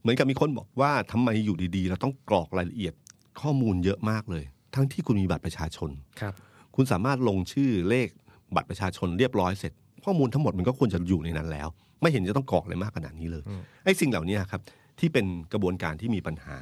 [0.00, 2.94] เหมือนกับมีคนบอกว่าทำไมอยู่ดีๆ เราต้องกรอกรายละเอียด
[3.40, 4.44] ข้อมูลเยอะมากเลย
[4.74, 6.34] ทั้งที่คุณมีบัตรประชาชนครับ
[6.76, 8.08] คุณสามารถลงชื่อเลข
[8.54, 9.72] บัตรประชาชนเรียบร้อยเสร็จ
[10.04, 11.68] ข้อมูลทั้งหมดมันก็ควรจะอยู่ในนั้นแล้ว
[12.02, 13.42] ไม่เห็นจะต้องกรอกอะไรมากขนาดนี้เลย
[13.84, 14.60] ไอ้สิ่งเหล่านี้ครับ
[14.98, 16.56] ที่เป็นกระบวนการที่มีปัญหา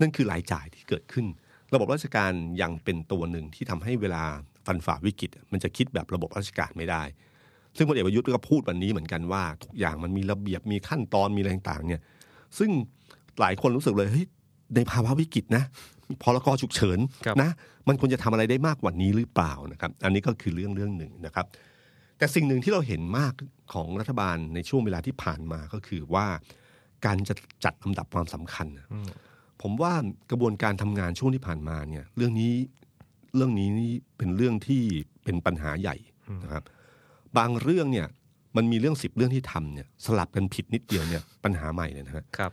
[0.00, 1.26] นั่นคือรายจ่ายที่เกิดขึ้น
[1.74, 4.22] ระบบราชการยังเป็นตัวหนึ่งที่ทำให้เวลา
[4.66, 7.02] ฟันฝ่าวิกฤต มันจะคิดแบบระบบราชการไม่ได้
[7.76, 12.00] ซึ่งพลเอกประยุทธ์ก็พูดวันนี้เหมือนกันว่าทุกอย่างมันมีระเบียบมีขั้นตอนมีอะไรต่างๆเนี่ย
[12.58, 12.70] ซึ่ง
[13.40, 14.26] หลายคนรู้สึกเลยเฮ้ย
[14.76, 15.64] ในภาวะวิกฤตนะ
[16.22, 17.50] พรกฉุกเฉินครับนะ
[17.88, 21.46] มันควรจะทำอะไรได้มากกว่านี้หรือเปล่านะครับ อันนี้ก็คือเรื่องเรื่องหนึ่งนะครับ
[22.18, 23.32] แต่สิ่งหนึ่งที่เราเห็นมาก
[23.72, 26.26] ของรัฐบาลในช่วงเวลาที่ผ่านมาก็คือว่า
[27.06, 28.86] การจะจัดลำดับความสำคัญน่ะ
[29.62, 29.92] ผมว่า
[30.30, 32.52] กระบวนการทำงานช่วงที่ผ่านมาเนี่ยเรื่องนี้
[33.36, 34.82] เรื่องนี้นี่เป็นเรื่องที่
[35.24, 35.96] เป็นปัญหาใหญ่
[36.42, 36.64] นะครับ
[37.38, 38.06] บางเรื่องเนี่ย
[38.56, 42.50] มันมีเรื่องสิบเรื่องที่ทำเนี่ยสลับกันผิดนิดเดียวเนี่ยปัญหาใหม่เลยนะฮะครับ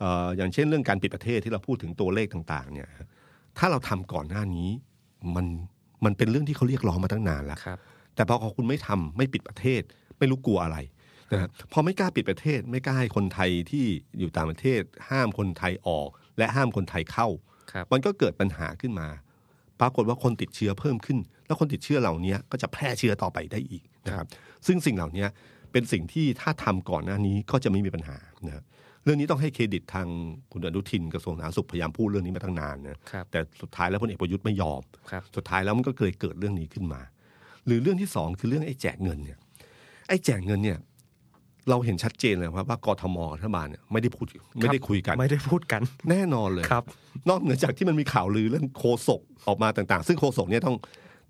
[0.00, 2.88] เอ่ออย่างเช่นเรื่องการปิดประเทศที่เราพูดถึงตัวเลขต่างๆ เนี่ย
[3.58, 4.68] ถ้าเราทำก่อนหน้านี้
[5.36, 5.46] มัน
[6.04, 7.78] มันเป็นเรื่องที่เขาเรียกร้องมาตั้งนานแล้วครับ
[8.14, 9.82] แต่พอคุณไม่ทำไม่ปิดประเทศ
[10.18, 10.78] ไม่รู้กลัวอะไร
[11.32, 13.84] นะฮะพอไม่กล้าปิดประเทศ ไม่กล้าให้คนไทยที่
[14.18, 14.80] อยู่ต่างประเทศ
[15.10, 17.28] ห้ามคนไทยออก และห้ามคนไทยเข้า
[17.72, 19.08] ครับมันก็เกิดปัญหาขึ้นมา
[19.80, 24.26] ปรากฏว่าคนติดเชื้อเพิ่มขึ้น แล้วคนติดเชื้อเหล่านี้ก็จะแพร่เชื้อต่อไปได้อีกนะครับ
[24.66, 25.26] ซึ่งสิ่งเหล่านี้
[25.72, 28.64] เป็นสิ่งที่ถ้าทำก่อนหน้านี้ก็จะไม่มีปัญหานะครับ
[29.04, 30.08] เรื่องนี้ต้องให้เครดิตทาง
[30.52, 37.00] คุณอนุทินกระทรวงสาธารณสุขพยายามพูดเรื่องนี้มาตั้งนานนะครับแต่สุดท้ายแล้วพลเอกประยุทธ์ไม่ยอมครับสุดท้ายแล้วมันก็เลยเกิดเรื่องนี้ขึ้นมา
[37.66, 39.38] หรือเรื่องที่สองคือเรื่องไอ้แจกเงินเนี่ย
[40.08, 40.78] ไอ้แจกเงินเนี่ย
[41.70, 44.26] เราเห็นชัดเจนเลยว่าว่ากทมกับรัฐบาลเนี่ยไม่ได้พูด
[44.58, 46.84] ไม่ได้คุยกัน ไม่ได้พูดกัน แน่นอนเลยครับ
[47.28, 50.76] นอกเหนือจากที่มันมีข่าวลือเรื่องโคศกออกมาต่างๆ ซึ่งโคศกเนี่ยต้อง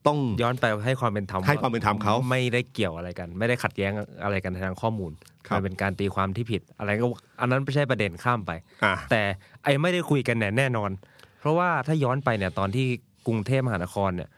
[0.06, 3.92] ต้องย้อนไปให้ความเป็นธรรมให้ความเป็นธรรมเขาไม่ได้เกี่ยวอะไรกัน ไม่ได้ขัดแย้ง
[4.24, 5.12] อะไรกันทางข้อมูล
[5.46, 7.06] ครับมันเป็นการตีความที่ผิด อะไรก็
[7.40, 8.50] อันนั้นไม่ใช่ประเด็นข้ามไป
[8.84, 9.22] อะแต่
[9.62, 10.90] ไอ้ไม่ได้คุยกันเนี่ยแน่นอน
[11.40, 12.86] เพราะว่าถ้าย้อนไปเนี่ยตอนที่
[13.26, 14.28] กรุงเทพมหานครเนี่ย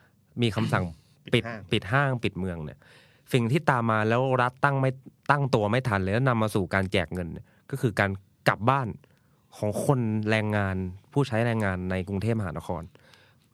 [0.43, 0.85] มีคำสั่ง
[1.35, 2.79] ปิดปิดห้างปิดเมืองเนี่ย
[3.33, 4.91] สิ่งที่ตามมาแล้วรัฐตั้งไม่
[5.31, 8.11] ตั้งตัวไม่ทันเลยแล้วนำมาสู่การแจกเงินเนี่ยก็คือการ
[8.49, 8.89] กลับบ้าน
[9.57, 10.77] ของคนแรงงาน
[11.13, 12.83] ผู้ใช้แรงงานในกรุงเทพมหานคร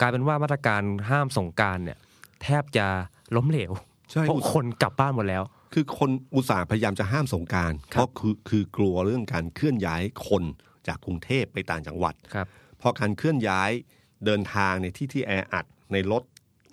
[0.01, 1.99] กลายเป็นว่ามาตรการห้ามสงกรารเนี่ย
[2.43, 2.87] แทบจะ
[3.37, 3.73] ล้มเหลว
[4.11, 5.43] ใช่เพราะคนกลับบ้านหมดแล้ว
[5.75, 10.45] คือคนอุตส่าห์พยายามจะห้ามสงกรารครับเพราะคือคือกลัวเรื่องการเคลื่อนย้ายคน
[10.89, 12.47] จากกรุงเทพไปต่างจังหวัดครับ
[12.81, 13.71] พอการเคลื่อนย้าย
[14.27, 16.23] เดินทางในที่ที่แออัดในรถ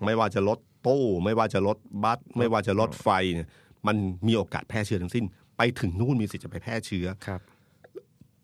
[0.06, 3.48] ไม่ว่าจะรถ ตู้ไม่ว่าจะรถบัสไม่ว่าจะรถไฟเนี่ย
[3.88, 3.96] มัน
[4.28, 5.26] มีโอกาสแพร่เชื้อทั้งสิ้น
[5.58, 7.42] ไปถึงนู่นมีสิทธิ์จะไปแพร่เชื้อครับ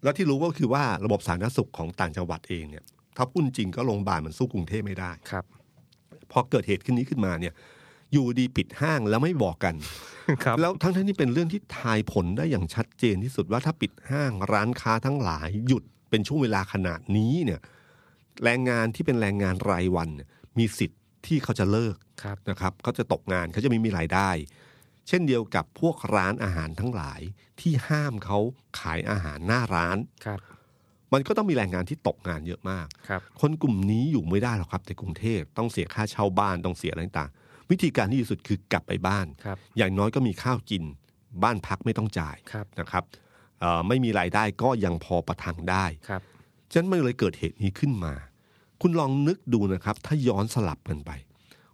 [0.03, 2.83] แล้วที่รู้ก็คือว่าระบบสาธารณสุขของต่างจังหวัดเองเนี่ย
[3.17, 5.45] ถ้าพูดจริงก็โรงพยาบาลมันสู้กรุงเทพไม่ได้ครับ
[6.31, 7.53] พอเกิดเหตุขึ้นนี้ขึ้นมาเนี่ย
[8.13, 9.75] อยู่ดีปิดห้างแล้วไม่บอกกัน
[10.43, 17.59] ครับแล้วทั้งทั้งที่เป็นเรื่องที่ทายผลได้อย่างชัดเจนที่สุดว่าถ้าปิดห้างร้านค้าทั้งหลายหยุดเป็นช่วงเวลาขนาดนี้เนี่ย
[18.43, 24.29] แรงงานที่เป็นแรงงานรายวันเนี่ยมีสิทธิ์ ที่เขาจะเลิกครับนะครับเขาจะตกงานเขาจะไม่มีรายได้
[25.07, 27.21] เช่นเดียวกับพวกร้านอาหารทั้งหลาย
[27.61, 28.37] ที่ห้ามเขา
[28.79, 30.39] ขายอาหารหน้าร้านครับ
[31.13, 40.83] มันก็ต้องมีแรงงานที่ตกงานเยอะมากครับคนกลุ่มนี้อยู่ไม่ได้หรอกครับในกรุงเทพต้องเสียค่าเช่าบ้านต้องเสียอะไรต่างๆวิธีการที่ดีที่สุดคือกลับไปบ้านครับอย่างน้อยก็มีข้าวกิน
[41.43, 43.03] บ้านพักไม่ต้องจ่ายครับนะครับ
[43.59, 46.21] เอ่อไม่มีรายได้ก็ยังพอประทังได้ครับ
[46.71, 48.13] ฉะนั้นมันเลยเกิดเหตุนี้ขึ้นมา
[48.81, 51.11] คุณลองนึกดูนะครับ ถ้าย้อนสลับกันไป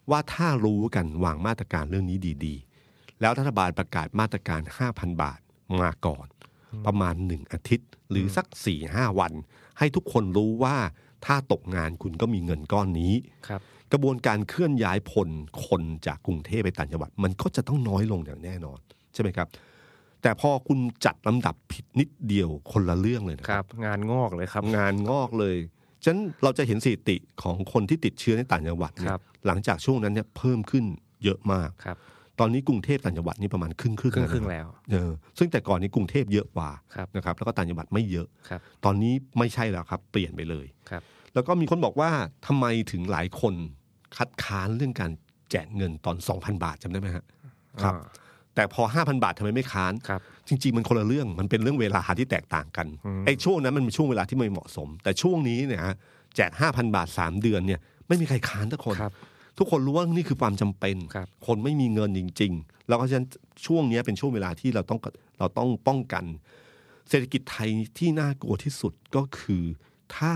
[0.09, 4.61] ว่าถ้ารู้กันวางมาตรการเรื่องนี้ดีๆ แล้วรัฐบาลประกาศมาตรการ
[4.91, 5.39] 5,000 บาท
[5.81, 6.27] มาก่อน
[6.85, 9.33] ประมาณหนึ่งอาทิตย์ หรือสัก4ี่ห้าวัน
[9.77, 10.75] ให้ทุกคนรู้ว่า
[11.25, 13.13] ถ้าตกงานคุณก็มีเงินก้อนนี้
[13.47, 13.61] ครับ
[13.91, 15.29] กระบวนการเคลื่อนย้ายพล
[15.65, 18.79] คนจากกรุงเทพไปต่างจังหวัด มันก็จะต้องน้อยลงอย่างแน่นอน
[19.13, 19.47] ใช่ไหมครับ
[20.21, 25.55] แต่พอคุณจัดลำดับผิดนิดเดียวคนละเรื่องเลยนะคครัรับบงานงอกเลยครับ งานงอกเลย
[26.03, 30.85] ฉะนั้นเราจะเห็นสถิติของคนที่ติดเชื้อในต่างจังหวัดเนี่คยรับหลังจากช่วงนั้นเนี่ยเพิ่มขึ้น
[31.23, 31.97] เยอะมากครับ
[32.39, 41.01] ตอนนี้กรุงเทพต่างจังหวัดนี่ประมาณครึ่งครึ่งครึ่งครึ่งแล้วเออซึ่งแต่ก่อนนี้กรุงเทพเยอะกว่าครับนะครับ แล้วก็ต่างจังหวัดไม่เยอะครับตอนนี้ไม่ใช่แล้วครับ เปลี่ยนไปเลยครับ
[41.33, 42.11] แล้วก็มีคนบอกว่า
[42.47, 43.53] ทำไมถึงหลายคน
[44.17, 45.11] คัดค้านเรื่องการ
[45.51, 47.23] แจกเงินตอน 2,000 บาทจำได้ไหมฮะ
[47.83, 48.03] ครับอ่า
[48.55, 55.95] แต่พอ 5,000 บาททำไมไม่ค้านครับ จริง ๆ มันคนละเรื่องมันเป็นเรื่องเวลาที่แตกต่างกันอืมไอ้ช่วงนั้นมันเป็นช่วงเวลาที่ไม่เหมาะสม แต่ช่วงนี้เนี่ยฮะ
[56.35, 59.13] แจก5,000บาท3เดือนเนี่ยไม่มีใครค้านทุกคนครับ
[59.57, 63.27] ทุกคนรู้ว่านี่คือความจำเป็นครับคนไม่มีเงินจริง ๆ แล้วก็ฉะนั้น
[63.65, 64.99] ช่วงนี้เป็นช่วงเวลาที่เราต้อง
[65.39, 66.25] เราต้องป้องกัน
[67.09, 69.63] เศรษฐกิจไทยที่น่ากลัวที่สุดก็คือ
[70.15, 70.33] ถ้า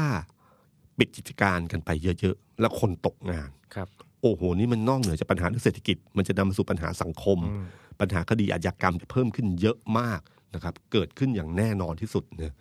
[0.98, 3.88] ปิดกิจการกันไปเยอะๆ แล้วคนตกงานครับ
[4.22, 7.66] โอ้โห นี่มันนอกเหนือจากปัญหาเรื่องเศรษฐกิจ มันจะนำมาสู่ปัญหาสังคมอืม
[8.00, 10.22] ปัญหาคดีอาชญากรรมจะเพิ่มขึ้นเยอะมาก
[10.56, 12.54] นะครับเกิดขึ้นอย่างแน่นอนที่สุดเนี่ย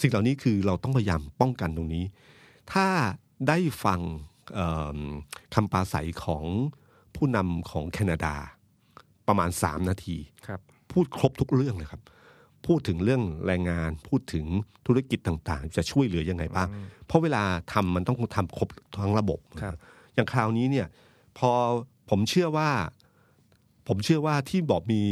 [0.00, 2.04] สิ่งเหล่านี้คือเราต้องพยายามป้องกันตรงนี้
[2.72, 2.86] ถ้า
[3.48, 4.00] ได้ฟัง
[4.54, 4.98] เอิ่ม
[5.54, 6.44] คำปราศัยของ
[7.14, 8.34] ผู้นำของแคนาดา
[9.28, 10.60] ประมาณสามนาทีครับ
[10.92, 12.02] พูดครบทุกเรื่องเลยครับ
[12.66, 14.46] พูดถึงเรื่องแรงงาน พูดถึง
[14.86, 16.68] ธุรกิจต่างๆ จะช่วยเหลือยังไงบ้าง
[17.06, 18.68] เพราะเวลาทำมันต้องทำครบ
[19.02, 19.74] ทั้งระบบครับ
[20.14, 20.86] อย่างคราวนี้เนี่ย
[21.38, 21.50] พอ
[22.10, 22.70] ผมเชื่อว่า
[23.88, 25.02] ผมเชื่อว่าที่บอกมี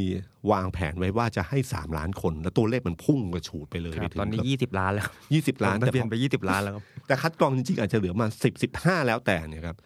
[0.50, 9.76] วางแผนไว้ว่าจะให้สามล้านคน แล้วตัวเลขมันพุ่งกระฉูดไปเลยคไปรับถึงตอนนี้ยี่สิบล้านแล้วยี่สิบล้านลงแต่ทะเบียนพอไปยี่สิบล้านแล้วครับแต่คัดกรองจริงๆอาจจะเหลือมาสิบสิบห้าแล้วแต่เนี่ยครับ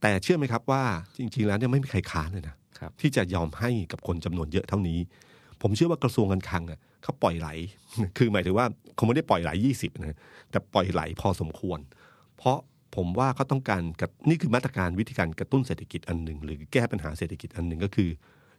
[0.00, 0.82] แต่เชื่อไหมครับว่า
[1.18, 4.98] จริง ๆ แล้วเนี่ยไม่มีใครค้านเลยนะครับที่จะยอมให้กับคนจำนวนเยอะเท่านี้
[5.62, 7.48] ผมเชื่อว่ากระทรวงการคลังอะเขาปล่อยไหล
[8.18, 10.18] คือหมายถึงว่าเขาไม่ได้ปล่อยไหลยี่สิบนะ
[10.50, 11.78] แต่ปล่อยไหลพอสมควร
[12.36, 12.58] เพราะ
[12.96, 18.10] ผมว่าเขาต้องการกระนี่คือมาตรการวิธีการกระตุ้นเศรษฐกิจอันหนึ่ง หรือแก้ปัญหาเศรษฐกิจอันหนึ่งก็คือ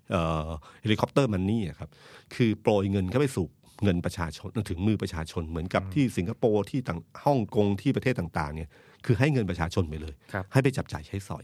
[0.09, 1.89] helicopter money ครับ
[2.35, 3.47] คือโปรยเงินเข้าไปสู่
[3.83, 8.69] เงินประชาชนถึงมือประชาชนเหมือนกับที่สิงคโปร์ที่ต่างฮ่องกงที่ประเทศต่างๆเนี่ย
[9.05, 11.43] คือให้เงินประชาชนไปเลยครับให้ไปจับจ่ายใช้สอย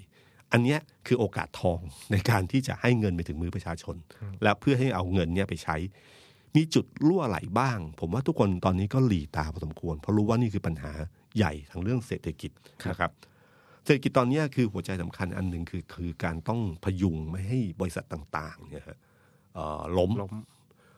[0.51, 1.79] อันเนี้ยคือโอกาสทอง
[2.11, 3.95] ในการที่จะให้เงินไปถึงมือประชาชน
[4.43, 5.75] แล้วเพื่อให้เอาเงินเนี้ยไปใช้
[6.55, 10.91] มีจุดรั่วไหลบ้าง ผมว่าทุกคนตอนนี้ก็หลีตาพอสมควร เพราะรู้ว่านี่คือปัญหา
[11.37, 12.51] ใหญ่ทางเรื่องเศรษฐกิจ
[12.89, 13.11] นะครับ
[13.85, 18.97] เศรษฐกิจตอนเนี้ยคือหัวใจสำคัญอันหนึ่งคือคือการต้องพยุงไม่ให้บริษัทต่างๆเนี่ยฮะ
[19.53, 20.31] เอ่อล้มล้ม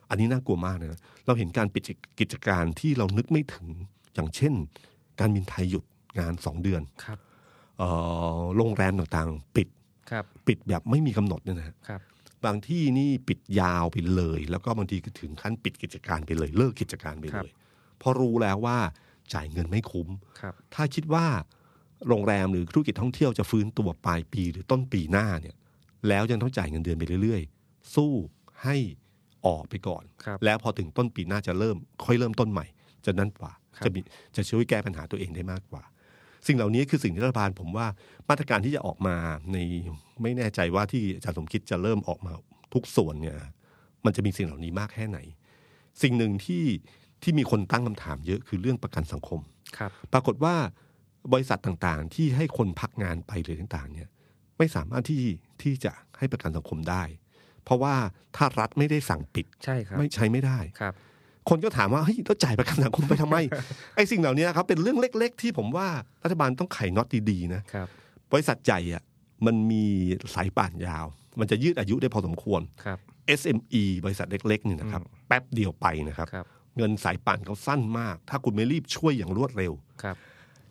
[0.09, 1.83] อันนี้น่ากลัวมากนะเราเห็นการปิด
[2.19, 3.67] กิจการที่เรานึกไม่ถึง
[4.13, 4.53] อย่างเช่น
[5.19, 5.83] การบินไทยหยุด
[6.19, 7.17] งานสองเดือนครับ
[7.77, 7.89] เอ่
[8.37, 9.67] อโรงแรมต่างๆ ปิด
[10.11, 12.01] ครับปิดแบบไม่มีกำหนดเนี่ยนะฮะครับ
[12.45, 17.51] บางที่นี่ปิดยาวไปเลย แล้วก็บางทีก็ถึงขั้นปิดกิจการไปเลย เลิกกิจการไปเลย
[17.99, 18.77] เพราะรู้แล้วว่า
[19.33, 20.07] จ่ายเงินไม่คุ้ม
[20.39, 21.25] ครับถ้าคิดว่า
[22.07, 25.55] โรงแรมหรือธุรกิจท่องเที่ยวจะฟื้นตัวปลายปีหรือต้นปีหน้าเนี่ย
[26.07, 28.11] แล้วยังต้องจ่ายเงินเดือนไปเรื่อยๆ สู้
[28.63, 28.75] ให้
[29.45, 32.65] ออกไปก่อนครับแล้วพอถึงต้นปีหน้าจะเริ่ม ค่อยเริ่มต้นใหม่
[33.05, 33.99] จะนั้นกว่าครับจะมี
[34.35, 35.83] จะช่วยแก้ปัญหาตัวเองได้มากกว่า
[36.47, 37.87] สิ่งเหล่านี้คือสิ่งที่รัฐบาลผมว่า
[38.29, 39.15] มาตรการที่จะออกมา
[39.53, 39.57] ใน
[40.21, 42.31] ไม่แน่ใจว่าที่อาจารย์สมคิดจะเริ่มออกมา
[42.73, 43.37] ทุกส่วนเนี่ย
[44.05, 45.19] มันจะมีสิ่งเหล่านี้มากแค่ไหน
[46.01, 46.63] สิ่งหนึ่งที่
[47.23, 49.39] ที่มีคนตั้งคำถามเยอะคือเรื่องประกันสังคม
[49.77, 50.55] ครับ ปรากฏว่า
[51.33, 54.09] บริษัทต่างๆ ที่ให้คนพักงานไปหรือต่างๆ เนี่ย
[54.57, 55.23] ไม่สามารถที่
[55.61, 57.03] ที่จะให้ประกันสังคมได้
[57.63, 57.95] เพราะว่า
[58.35, 60.93] ถ้ารัฐไม่ได้สั่งปิดใช่ครับไม่ใช้ไม่ได้ครับ
[61.49, 63.37] คนก็ถามว่าเฮ้ยแล้วจ่ายประกันสังคมไปทำไม
[63.95, 65.87] ไอ้สิ่งเหล่านี้ครับเป็นเรื่องเล็ก ๆ ที่ผมว่า
[66.23, 67.87] รัฐบาลต้องไขน็อตดีๆนะครับ
[68.31, 69.03] บริษัทใหญ่อะ
[69.45, 69.83] มันมี
[70.33, 71.05] สายป่านยาว
[71.39, 72.97] มันจะยืดอายุได้พอสมควรครับ
[73.39, 76.45] SME บริษัทเล็กๆเนี่ยนะครับ แป๊บเดียวไปนะครับครับ
[76.77, 80.15] เงินสายป่านเขาสั้นมาก ถ้าคุณไม่รีบช่วยอย่างรวดเร็วครับ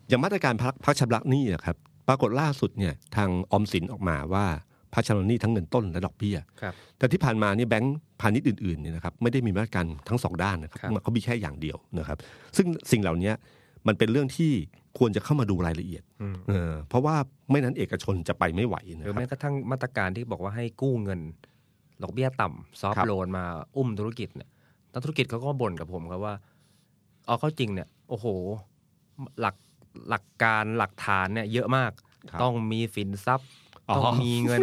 [0.08, 1.76] อย่างมาตรการพักพักชำระหนี้อะครับ
[2.08, 4.46] ปรากฏล่าสุดเนี่ยทางออมสินออกมาว่า
[4.94, 12.18] พักชำระหนี้ทั้งเงินต้นและดอกเบี้ยครับแต่ที่ผ่านมาเนี่ยแบงก์พาณิชย์อื่นๆเนี่ยนะครับไม่ได้มีมาตรการทั้งสองด้านนะครับครับเขามีแค่อย่างเดียวนะครับ
[12.56, 13.32] ซึ่งสิ่งเหล่านี้
[13.86, 14.52] มันเป็นเรื่องที่
[14.98, 17.16] ควรจะเข้ามาดูรายละเอียดอืมเออเพราะว่า
[17.50, 21.20] ไม่นั้นเอกชนจะไปไม่ไหวหนะรือครัแม้บกระทั่งมาตรการที่บอกว่าให้กู้เงิน
[22.02, 23.44] ดอกเบี้ยต่ำซอฟครัต์บโลนมา
[23.76, 24.48] อุ้มธุรกิจเนี่ย
[24.92, 26.34] นักธุรกิจเขาก็บ่นกับผมครับว่า
[27.26, 28.26] เอาเข้าจริงเนี่ย โอ้โห
[29.40, 29.56] หลัก
[30.08, 31.90] หลักการหลักฐานเนี่ย เยอะมาก
[32.30, 33.48] ครับต้องมีสินทรัพย์
[33.88, 34.62] อ๋อต้องมีเงิน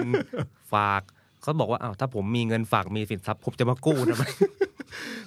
[0.74, 1.02] ฝาก
[1.42, 4.24] เขาบอกว่าอ้าวถ้าผมมีเงินฝากมีสินทรัพย์ผมจะมากู้ทำไม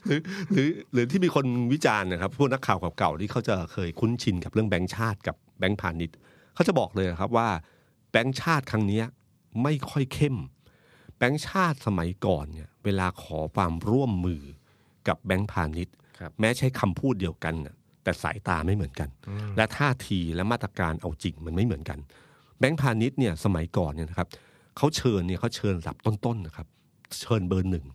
[0.07, 0.21] หรือ
[0.53, 6.17] หรือหรือที่มีคนวิจารณ์นะครับพวกนักข่าวเก่าๆที่เขาจะเคยคุ้นชินกับเรื่องแบงก์ชาติกับแบงก์พาณิชย์
[6.55, 7.49] เขาจะบอกเลยครับว่า
[8.11, 9.07] แบงก์ชาติครั้งเนี้ย
[9.62, 10.37] ไม่ค่อยเข้ม
[11.19, 14.43] แบงก์ชาติสมัยก่อนเนี่ย เวลาขอความร่วมมือ
[15.09, 19.09] กับแบงก์พาณิชย์ครับแม้ใช้คำพูดเดียวกันน่ะแต่สายตาไม่เหมือนกัน
[19.57, 21.99] และท่าทีและมาตรการเอาจริงมันไม่เหมือนกัน
[22.59, 24.29] แบงก์พาณิชย์เนี่ยสมัยก่อนเนี่ยนะครับ
[24.77, 26.67] เขาเชิญเนี่ยเขาเชิญระดับต้นๆนะครับ
[27.21, 27.87] เชิญเบอร์หนึ่ง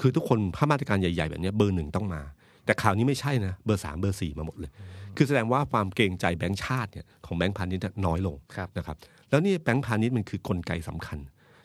[0.00, 2.22] คือทุกคนถ้ามาตรการใหญ่ๆแบบเนี้ยเบอร์หนึ่งต้องมา
[2.64, 4.70] แต่ข่าวนี้ไม่ใช่นะเบอร์สามเบอร์สี่มาหมดเลย
[5.16, 8.96] คือแสดงว่าความเกรงใจแบงก์ชาติเนี่ยของแบงก์พาณิชย์เนี่ยน้อยลงครับนะครับ
[9.30, 11.18] แล้วนี่แบงก์พาณิชย์มันคือกลไกสำคัญ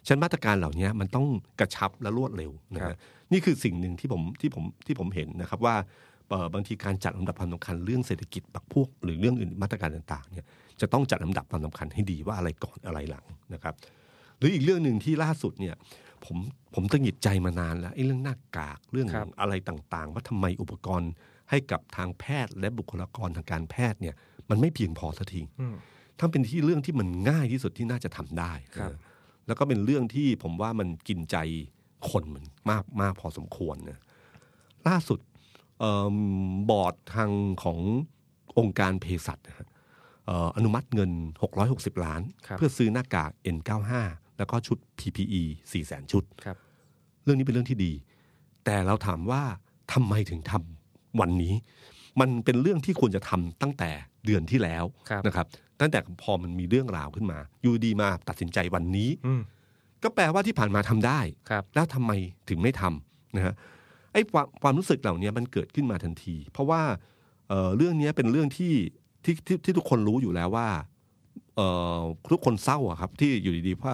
[0.08, 1.28] ฉะนันมาตรการเหล่านี้มันต้อง
[1.60, 3.00] กระชับและรวดเร็วนะครัฮะบ
[3.32, 5.76] นี่คือสิ่งหนึ่งที่ผมที่ผมที่ผมเห็นนะครับว่า
[6.30, 10.46] เอ่อบางทีการจัดลำดับความสำคัญเรื่องเศรษฐกิจปักพวก หรือเรื่องอื่นมาตรการต่างๆเนี่ย
[10.82, 13.74] จะต้องจัดลำดับความสำคัญให้ดีว่าอะไรก่อนอะไรหลังนะครับ
[14.38, 15.76] หรืออีกเรื่องหนึ่งที่ล่าสุดเนี่ย
[16.26, 16.38] ผม
[16.76, 21.12] ผมตังหงิดใจมานานแล้วไอ้เรื่องหน้ากากเรื่องครับอะไรต่างๆ ว่าทำไมอุปกรณ์
[21.50, 24.16] ให้กับทางแพทย์และบุคลากรทางการแพทย์เนี่ย
[24.50, 25.76] มันไม่เพียงพอสักทีอืม
[26.20, 28.98] ถ้าเป็นที่เรื่องที่มันง่ายที่สุดที่น่าจะทำได้ครับเออ
[29.48, 31.38] แล้วก็เป็นเรื่องที่ผมว่ามันกินใจ
[32.10, 34.00] คนมันมากมากพอสมควรนะ
[34.88, 35.20] ล่าสุด
[35.80, 36.18] เอิ่ม
[36.70, 37.32] บอร์ดทาง
[37.64, 37.80] ของ
[38.60, 39.68] องค์การเภสัชนะฮะ
[40.26, 41.12] เอ่ออนุมัติเงิน
[41.58, 43.92] 660 ล้านครับเพื่อซื้อหน้ากาก N95
[44.38, 46.58] แล้วก็ชุด PPE 4 0 0 0 0ชุดครับ
[47.24, 47.92] เรื่องนี้เป็นเรื่องที่ดี
[48.66, 49.42] แต่เราถามว่า
[49.94, 51.54] ทำไมถึงทำวันนี้
[52.20, 53.90] มันเป็นเรื่องที่ควรจะทำตั้งแต่
[54.26, 55.48] เดือนที่แล้วครับนะครับ
[55.80, 59.42] ตั้งแต่พอมันมีเรื่องราวขึ้นมาอยู่ดีมาตัดสินใจวันนี้อืม
[60.04, 62.12] ก็แปลว่าที่ผ่านมาทำได้ครับแล้วทำไม
[62.50, 63.54] ถึงไม่ทำนะฮะ
[64.14, 66.82] ไอ้ความความรู้สึกเหล่านี้มันเกิดขึ้นมาทันที เพราะว่า
[67.50, 68.74] เอ่อเรื่องนี้เป็นเรื่องที่
[69.24, 70.68] ที่ที่ที่ทุกคนรู้อยู่แล้วว่า
[71.56, 71.68] เอ่
[72.00, 73.94] อทุกคนเศร้าอะครับ ที่อยู่ดีๆว่า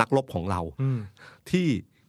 [0.00, 0.98] นักรบของเราอืม
[1.50, 1.66] ที่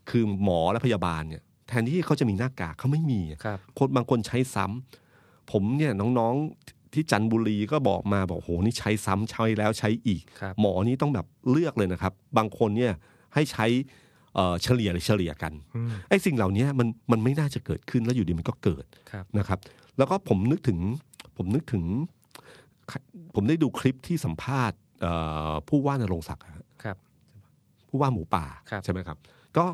[0.10, 12.94] คือหมอและพยาบาลเนี่ย แทนที่เขาจะมีหน้า กากเขาไม่มีอะครับคนบางคนใช้ซ้ำผมเนี่ยน้องๆ ที่จันทบุรีก็บอกมาบอกโหนี่ใช้ซ้ำใช้แล้วใช้อีกครับหมอนี่ต้องแบบเลือกเลยนะครับ บางคนเนี่ย
[13.34, 13.66] ให้ใช้
[14.36, 19.60] เอ่อเฉลี่ยหรือเฉลี่ยกันอืมไอ้สิ่งเหล่านี้มันมันไม่น่าจะเกิดขึ้นแล้วอยู่ดีมันก็เกิดครับนะครับ
[19.98, 20.80] แล้วก็ผมนึกถึง
[21.38, 21.84] ผมนึกถึง
[23.36, 25.14] ผมได้ดูคลิปที่สัมภาษณ์เอ่
[25.50, 26.54] อผู้ว่านรงศักดิ์อะ
[26.84, 26.98] ครับ
[27.90, 29.18] ผู้ว่าหมูป่าครับใช่ไหมครับ
[29.58, 29.66] ก็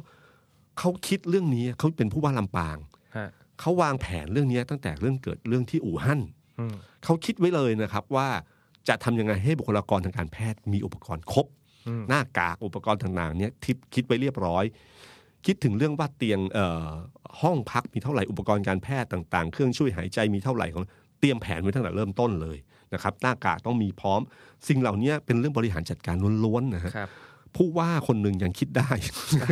[0.79, 2.77] เขาคิดเรื่องนี้เขาเป็นผู้ว่าลำปาง
[3.17, 3.29] ฮะ
[3.60, 6.21] เขาวางแผนเรื่องนี้ตั้งแต่เรื่องเกิดเรื่องที่อู่ฮั่น
[6.60, 8.28] อืม เขาคิดไว้เลยนะครับว่า
[8.88, 11.46] จะทำยังไงให้บุคลากรทางการแพทย์มีอุปกรณ์ครบ
[11.88, 14.66] อืมหน้ากากอุปกรณ์ต่างๆเนี่ยทิปคิดไว้เรียบร้อย
[15.46, 16.88] คิดถึงเรื่องว่าเตียงเอ่อ
[17.42, 20.84] ห้องพักมีเท่าไหร่อุปกรณ์การแพทย์ต่างๆ เครื่องช่วยหายใจมีเท่าไหร่ของ
[21.20, 22.58] เตรียมแผนไว้ตั้งแต่เริ่มต้นเลย
[22.94, 24.22] นะครับหน้ากากต้องมีพร้อม
[24.68, 27.10] สิ่งเหล่านี้เป็นเรื่องบริหารจัดการล้วนๆนะฮะครับ
[27.56, 28.90] ผู้ว่าคนหนึ่งยังคิดได้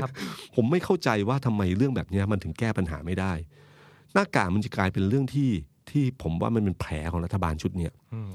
[0.02, 0.10] ครับ
[0.56, 3.34] ผมไม่เข้าใจว่าทำไมเรื่องแบบเนี้ยมันถึงแก้ปัญหาไม่ได้
[4.14, 5.50] หน้ากากมันจะกลายเป็นเรื่องที่
[5.92, 8.32] ที่ผมว่ามันเป็นแผลของรัฐบาลชุดเนี้ยอืม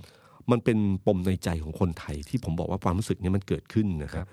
[0.50, 4.28] มันเป็นปมในใจของคนไทยที่ผมบอกว่าความรู้สึกเนี้มันเกิดขึ้นนะคครัรับบ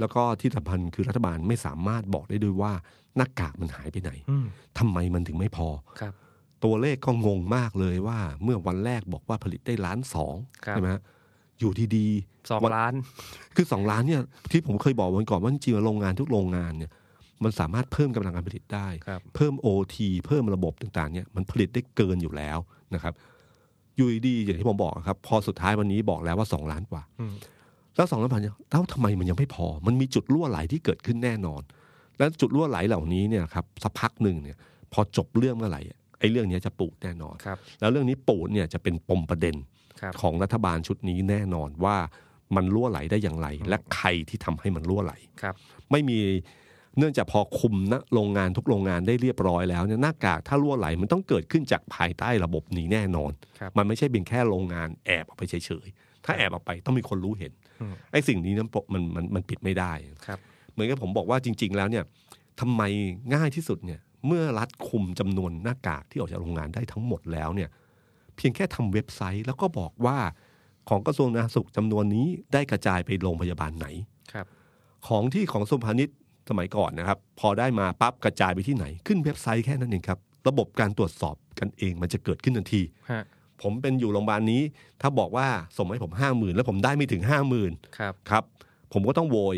[0.00, 2.72] แล้วก็ที่สำคัญคือรัฐบาลไม่สามารถบอกได้ด้วยว่า
[3.16, 4.46] หน้ากากมันหายไปไหนอืม
[4.78, 5.68] ทำไมมันถึงไม่พอ
[6.00, 6.12] ครับ
[6.64, 10.34] ตัวเลขก็งงมากเลยว่าเมื่อวันแรกบอกว่าผลิตได้ล้านสอง
[10.66, 11.02] ครับใช่ไหมฮะ
[11.58, 12.06] อยู่ดี
[12.50, 16.90] สองวันล้านๆคือสองล้านเนี่ยที่ผมเคยบอกวันก่อนว่าจริงๆโรงงานทุกโรงงานเนี่ย
[17.42, 22.58] มันสามารถเพิ่มกำลังการผลิตได้ครับเพิ่ม OT เพิ่มระบบต่างๆเนี่ยมันผลิตได้เกินอยู่แล้ว
[22.94, 23.14] นะครับ
[23.96, 27.34] อยู่ดีๆอย่างที่ผมบอกครับ พอสุดท้ายวันนี้บอกแล้วว่า2ล้านกว่าอืม
[27.96, 31.62] แล้วสองล้านพันเนี่ยแล้วทำไมมันยังไม่พอ มันมีจุดรั่วไหลที่เกิดขึ้นแน่นอน
[32.18, 34.56] แล้วจุดรั่วไหลเหล่านี้เนี่ยครับสักพักหนึ่งเนี่ย
[34.92, 35.80] พอจบเรื่องเมื่อไหร่
[36.18, 39.56] ไอ้เรื่องเนี้ยจะปูดแน่นอนครับแล้วเรื่องนี้ปูดเนี่ยจะเป็นปมประเด็น
[40.00, 41.96] ครับของรัฐบาลชุดนี้แน่นอนว่า
[42.56, 45.54] มันรั่วไหลได้อย่างไร และใครที่ทำให้มันรั่วไหลครับ
[45.90, 46.18] ไม่มี
[46.98, 55.54] เนื่องจากพอคุมนะโรงงานทุกโรงงานได้เรียบร้อยแล้วเนี่ยหน้ากากถ้ารั่วไหลมันต้องเกิดขึ้นจากภายใต้ระบบนี้แน่นอนครับมันไม่ใช่เป็นแค่โรงงานแอบออกไปเฉ
[55.84, 59.92] ยๆ ถ้าแอบออกไปต้องมีคนรู้เห็นอืมไอ้สิ่งนี้นั้นปกมันมันมันปิดไม่ได้
[60.26, 60.38] ครับ
[60.72, 62.04] เหมือนกับผมบอกว่าจริง ๆ แล้วเนี่ย
[62.60, 62.82] ทำไม
[63.34, 67.68] ง่ายที่สุดเนี่ยเมื่อรัฐคุมจำนวนหน้ากากที่ออกจากโรงงานได้ทั้งหมดแล้วเนี่ย
[68.36, 70.18] เพียงแค่ทำเว็บไซต์แล้วก็บอกว่า
[70.88, 73.86] ของกระทรวงสาธารณสุขจำนวนนี้ได้กระจายไปโรงพยาบาลไหน
[74.32, 74.46] ครับ
[75.08, 76.16] ของที่ของกระทรวงพาณิชย์
[76.48, 83.22] สมัยก่อนนะครับ พอได้มาปั๊บกระจายไปที่ไหน ขึ้นเว็บไซต์แค่นั้นเองครับ ระบบการตรวจสอบกันเองมันจะเกิดขึ้นทันทีฮะ
[83.62, 84.62] ผมเป็นอยู่โรงพยาบาลนี้
[85.00, 85.46] ถ้าบอกว่า
[85.78, 88.44] ส่งให้ผมห้าหมื่นแล้วผมได้ไม่ถึงห้าหมื่นครับครับ
[88.92, 89.56] ผมก็ต้องโวย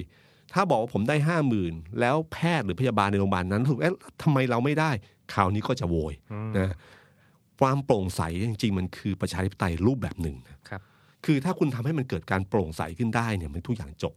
[0.55, 4.91] ถ้าบอกว่าผมได้ห้าหมื่นแล้วแพทย์หรือพยาบาลในโรงพยาบาลนั้นถูกเอ๊ะทำไมเราไม่ได้
[5.33, 6.75] คราวนี้ก็จะโวยอืมนะ
[7.61, 10.81] ความโปร่งใสจริงๆ มันคือประชาธิปไตยรูปแบบหนึ่งนะครับ
[11.25, 14.15] คือถ้าคุณทำให้มันเกิดการโปร่งใสขึ้นได้เนี่ยมันทุกอย่างจบ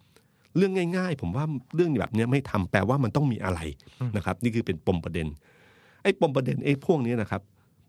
[0.57, 3.59] เรื่องง่าย ๆ ผมว่าเรื่องแบบเนี้ยไม่ทำแปลว่ามันต้องมีอะไร
[4.17, 5.27] นะครับ นี่คือเป็นปมประเด็น
[6.03, 7.41] ไอ้ปมประเด็นไอ้พวกนี้นะครับ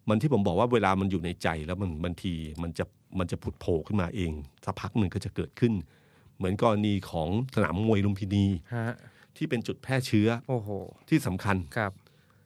[0.09, 2.85] มันที่ผมบอกว่าเวลามันอยู่ในใจแล้วมันบางทีมันจะ
[3.19, 4.33] มันจะผุดโผล่ขึ้นมาเอง
[4.65, 5.73] สักพักหนึ่งก็จะเกิดขึ้น
[6.37, 8.95] เหมือนกรณีของสนามมวยลุมพินีฮะ
[9.37, 10.69] ที่เป็นจุดแพร่เชื้อโอ้โห
[11.09, 11.93] ที่สำคัญครับ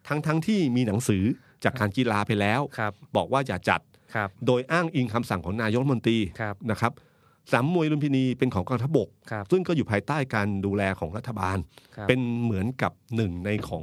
[0.08, 1.22] ทั้งทั้งที่มีหนังสือ
[1.64, 3.80] จากการกีฬาไปแล้วครับบอกว่าอย่าจัด
[4.14, 6.92] ครับโดยอ้างอิงคำสั่งของนายกรัฐมนตรีครับนะครับ
[7.50, 11.58] สนามมวยลุมพินีเป็นของกองทัพบกครับซึ่งก็อยู่ภายใต้การดูแลของรัฐบาล
[11.96, 13.82] ครับเป็นเหมือนกับหนึ่งในของ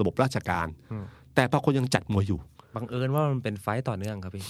[0.00, 2.38] ระบบราชการอืมแต่ปรากฏยังจัดมวยอยู่
[2.74, 4.44] บังเอิญว่ามันเป็นไฟต์ต่อเนื่องครับพี่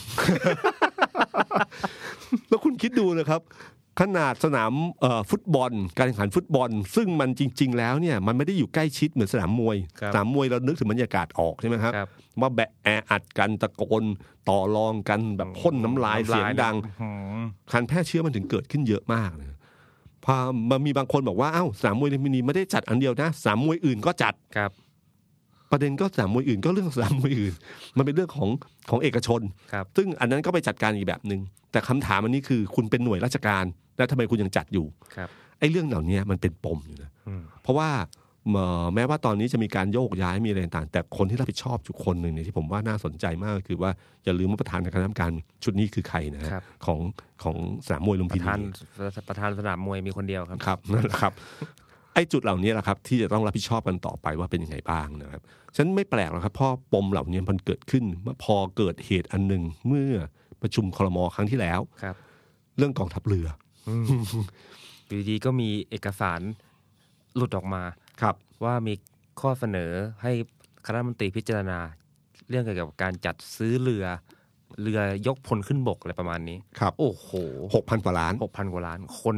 [2.48, 3.40] แล้วคุณคิดดูนะครับ
[4.00, 12.09] ขนาดสนามเอ่อฟุตบอล การแข่งขันฟุตบอล ซึ่งมันจริง ๆ แล้วเนี่ยมันไม่ได้อยู่ใกล้ชิดเหมือนสนามมวยครับสนามมวยเรานึกถึงบรรยากาศออกใช่ไหมครับครับ
[12.40, 14.05] ว่าแบะแออัดกันตะโกน
[14.48, 17.09] ต่อรองกันแบบพ่นน้ำลายเสียงดังอื
[17.40, 19.57] มการแพร่เชื้อมันถึงเกิดขึ้นเยอะมากนะ
[20.24, 20.35] พอ
[20.70, 24.70] มันมีบางคนบอกว่าเอ้าสนามมวยลุมพินีไม่ได้จัดอันเดียวนะสนามมวยอื่นก็จัดครับ
[25.70, 27.54] ประเด็นก็สนามมวยอื่นก็เรื่องสนามมวยอื่น
[27.96, 28.48] มันเป็นเรื่องของ
[28.90, 29.40] ของเอกชน
[29.72, 31.40] ครับซึ่งอันนั้นก็ไปจัดการอีกแบบหนึ่ง
[31.72, 33.64] แต่คำถามอันนี้คือคุณเป็นหน่วยราชการ
[33.96, 35.28] แล้วทำไมคุณยังจัดอยู่ครับ
[35.59, 37.90] ไอ้เรื่องเหล่านี้มันเป็นปมอยู่นะอืมเพราะว่า
[38.52, 43.90] เอ่อแม้ว่าตอนนี้จะมีการโยกย้ายมีอะไรต่างๆแต่คนที่รับผิดชอบอยู่คนหนึ่งเนี่ยที่ผมว่าน่าสนใจมากก็คือว่า
[44.24, 45.33] อย่าลืมว่าประธานคณะกรรมการ
[45.64, 46.98] ชุดนี้คือใครนะฮะครับของ
[47.42, 47.56] ของ
[47.87, 48.61] สนามมวยลุมปพิระนีธาน
[49.28, 51.33] ประธานสนามมวยมีคนเดียวครับครับนั่นแหละครับ
[51.89, 55.42] ไอ้จุดเหล่านี้แหละครับที่จะต้องรับผิดชอบกันต่อไปว่าเป็นยังไงบ้างนะครับ
[55.74, 60.12] ฉะนันไม่แปลกหรอกครับเพราะปมเหล่านี้มันเกิดขึ้นเมื่อพอเกิดเหตุอันหนึ่งเมื่อ
[60.62, 62.14] ประชุมครมครั้งที่แล้วครับ
[62.76, 63.46] เรื่องกองทัพเรือ
[65.06, 66.40] อยู่ดีๆก็มีเอกสาร
[67.37, 67.83] หลุดออกมา
[68.22, 68.94] ครับ ว่ามี
[69.40, 69.90] ข้อเสนอ
[70.22, 70.33] ให้
[70.87, 71.78] คณะรัฐมนตรีพิจารณา
[72.48, 74.04] เรื่องเกี่ยวกับการจัดซื้อเรือ
[74.83, 77.28] เรือยกพลขึ้นบกอะไรประมาณนี้ครับโอ้โห
[77.74, 79.37] หกพันกว่าล้านหกพันกว่าล้าน คน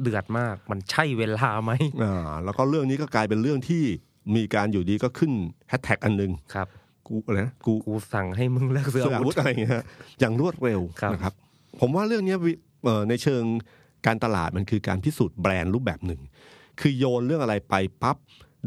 [0.00, 3.82] เดือดมากมันใช่เวลาไหมอ่าแล้วก็เรื่องนี้ก็กลายเป็นเรื่องที่
[4.36, 5.32] มีการอยู่ดีก็ขึ้น
[5.68, 6.66] แฮชแท็กอันหนึ่งครับ
[7.06, 9.84] กูอะไรนะกูกูสั่งให้มึงเลิกซื้อเสื้ออาอาวุวุธธอะไรอย่างเงี้ยฮะ
[10.20, 11.32] อย่างรวดเร็วครับนะครับ
[11.80, 12.52] ผมว่าเรื่องเนี้ยวิ
[12.84, 13.42] เอ่อในเชิง
[14.06, 16.20] การตลาดมันคือการพิสูจน์แบรนด์รูปแบบหนึ่ง
[16.80, 18.16] คือโยนเรื่องอะไรไปปั๊บ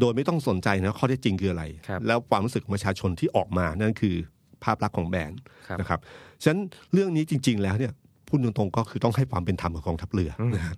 [0.00, 4.16] โดยไม่ต้องสนใจนะข้อเท็จจริงคืออะไรครับแล้วความรู้สึกของประชาชนที่ออกมานั่นคือ
[4.64, 6.00] ภาพลักษณ์ของแบรนด์ครับนะครับ
[6.42, 6.60] ฉะนั้น
[6.92, 7.92] เรื่องนี้จริง ๆ แล้วเนี่ย
[8.28, 10.76] พูดตรงๆก็คือต้องให้ความเป็นธรรมกับกองทัพเรืออนะฮะ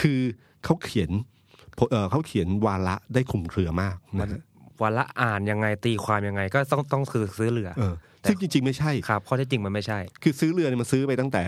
[0.00, 0.20] คือ
[0.64, 1.10] เขาเขียน
[1.90, 4.40] เอ่อเขาเขียนวาระได้คลุมเครือมากนะฮะ
[4.82, 7.94] วันละอ่านยังไงตีความยังไงก็ต้องต้องคือซื้อเรือเออ
[8.28, 11.42] ซึ่งจริงๆไม่ใช่ครับข้อเท็จจริงมันไม่ใช่ คือซื้อเรือเนี่ยมันซื้อไปตั้งแต่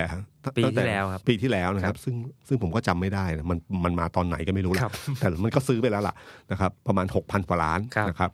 [0.57, 2.15] ปีตั้งต่ที่แล้วครับปีที่แล้วนะคครัรับบซึ่ง
[2.47, 6.15] ซึ่งผมก็จำไม่ได้นะมันมันมาตอนไหนก็ไม่รู้ครัละบแต่มันก็ซื้อไปแล้วล่ะ
[6.51, 8.29] นะครับ ประมาณ 6,000กว่าล้านครับนะครับ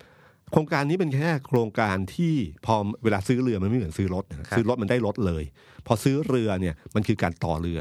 [0.51, 2.33] โครงการนี้เป็นแค่โครงการที่
[2.65, 5.43] พอเวลาซื้อเรือมันไม่เหมือนซื้อรถนะซื้อรถมันได้รถเลย
[5.87, 7.79] พอซื้อเรือเนี่ยมันคือการต่อเรือ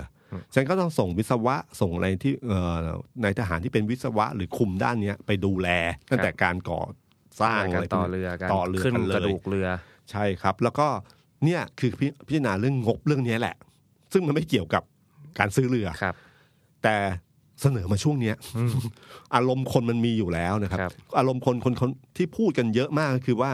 [0.55, 2.77] ฉันก็ต้องส่งวิศวะส่งอะไรที่เอ่อ
[3.23, 5.69] ในทหารที่เป็นวิศวะหรือคุมด้านเนี้ยไปดูแล
[6.11, 6.83] ตั้งแต่การก่อ
[7.41, 9.69] สร้างการอะไรพวต่กอนี้เรือการต่อเรือขึ้นกันเลยกระดูกเรือ
[10.11, 10.87] ใช่ครับ แล้วก็
[11.45, 13.57] เนี่ยคือพิพิจารณาเรื่องงบเรื่องนี้แหละ
[14.13, 14.83] ซึ่งมันไม่เกี่ยวกับ
[15.39, 16.15] การซื้อเรือครับ
[16.83, 16.97] แต่
[17.63, 18.37] เสนอมาช่วงเนี้ย
[19.35, 23.51] อารมณ์คนมันมีอยู่แล้วนะครับครับ อารมณ์คนคนคนที่พูดกันเยอะมากก็คือว่า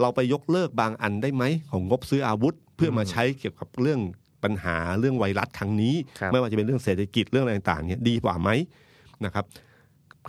[0.00, 4.00] เราไปยกเลิกบางอันได้ไหมของงบซื้ออาวุธ เพื่อมาใช้เกี่ยวกับเรื่อง
[4.44, 8.50] ปัญหาเรื่องไวรัสครั้งนี้ครับไม่ว่าจะเป็นเรื่องเศรษฐกิจเรื่องอะไรต่างๆเนี่ยดีกว่าไหม
[9.24, 9.44] นะครับ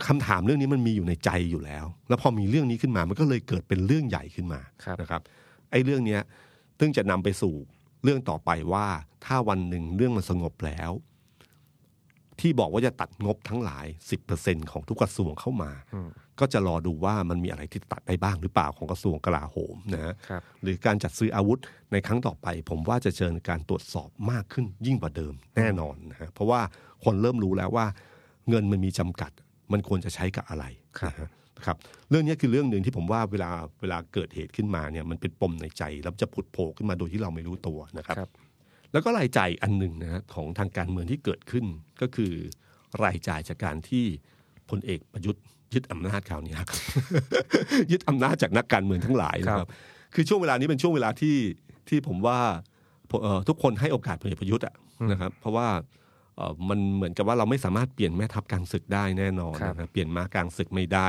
[0.06, 5.20] คำถามเรื่องนี้มันมีอยู่ในใจอยู่แล้ว แล้วพอมีเรื่องนี้ขึ้นมามันก็เลยเกิดเป็นเรื่องใหญ่ขึ้นมาครับนะครับ
[5.70, 6.20] ไอ้เรื่องเนี้ย
[6.80, 7.54] ซึ่งจะนำไปสู่
[8.04, 8.86] เรื่องต่อไปว่า
[9.24, 10.90] ถ้าวันหนึ่งเรื่องมันสงบแล้ว
[12.40, 13.86] ที่บอกว่าจะตัดงบทั้งหลาย
[14.28, 15.72] 10%ของทุกกระทรวงเข้ามา
[16.40, 21.58] ก็จะรอดูว่ามันมีอะไรที่ตัดได้บ้างหรือเปล่าของกระทรวงกลาโหมนะฮะครับหรือการจัดซื้ออาวุธ
[21.92, 26.60] ในครั้งต่อไป ผมว่าจะเจอการตรวจสอบมากขึ้นยิ่งกว่าเดิมแน่นอนนะฮะเพราะว่า
[27.04, 27.86] คนเริ่มรู้แล้วว่า
[28.48, 29.30] เงินมันมีจำกัด
[29.72, 30.64] มันควรจะใช้กับอะไร
[31.00, 31.28] ครับนะฮะ
[31.66, 31.76] ครับ
[32.10, 33.50] เรื่องนี้คือเรื่องหนึ่งที่ผมว่าเวลา
[33.80, 38.30] เวลาเกิดเหตุขึ้นมาเนี่ยมันเป็นปมในใจแล้วจะผุดโผล่ขึ้นมาโดยที่เราไม่รู้ตัวนะครับครับ
[38.92, 41.64] แล้วก็รายจ่ายอันหนึ่งนะฮะของทางการเมืองที่เกิดขึ้น
[42.00, 42.32] ก็คือ
[43.04, 44.04] รายจ่ายจากการที่
[44.70, 45.42] พลเอกประยุทธ์
[45.74, 46.68] ยึดอำนาจคราวนี้ครับ
[47.90, 49.72] ยึดอำนาจจากนักการเมืองทั้งหลายนะคครัรับบ
[50.14, 51.36] คือช่วงเวลานี้เป็นช่วงเวลาที่
[51.88, 52.38] ที่ผมว่า
[53.22, 54.74] เอ่อทุกคนให้โอกาสพลเอกประยุทธ์อะ
[55.10, 55.68] นะครับ เพราะว่า
[56.36, 61.08] เอ่อมันเหมือนกับว่าเราไม่สามารถเปลี่ยนแม่ทัพกลางศึกได้แน่นอนครับนะครับเปลี่ยนม้ากลางศึกไม่ได้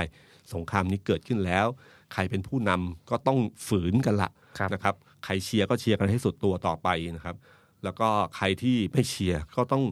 [0.54, 1.68] สงครามนี้เกิดขึ้นแล้ว
[2.14, 7.36] ใครเป็นผู้นำก็ต้องฝืนกันละครับนะครับ ใครเชียร์ก็เชียร์กันให้สุดตัวต่อไปนะครับ
[7.84, 9.84] แล้วก็ใครที่ไม่เชียร์ก็ต้อง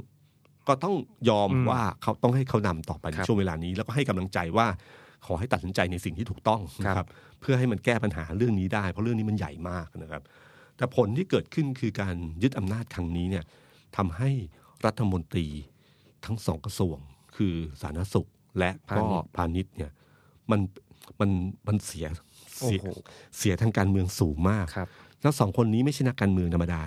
[0.67, 0.95] ก็ต้อง
[1.29, 4.67] ยอมอืมว่าเขาต้องให้เขานำต่อไปในครับช่วงเวลานี้ แล้วก็ให้กำลังใจว่า
[5.25, 7.09] ขอให้ตัดสินใจในสิ่งที่ถูกต้องนะคครัรับบ
[7.41, 10.23] เพื่อให้มันแก้ปัญหาเรื่องนี้ได้ เพราะเรื่องนี้มันใหญ่มากนะครับ
[10.77, 13.43] แต่ผลที่เกิดขึ้นคือการยึดอำนาจครั้งนี้เนี่ย
[13.97, 14.29] ทำให้
[14.85, 15.47] รัฐมนตรี
[16.25, 16.97] ทั้งสองกระทรวง
[17.35, 19.91] คือสาธารณสุขและก็พาณิชย์เนี่ย
[20.51, 20.59] มัน
[21.19, 21.29] มัน
[21.67, 22.05] มันเสีย
[22.59, 22.87] โอ้เสียโห
[23.37, 24.87] เสียทางการเมืองสูงมากครับ
[25.21, 26.81] แล้วสองคนนี้ไม่ใช่นักการเมืองธรรมดา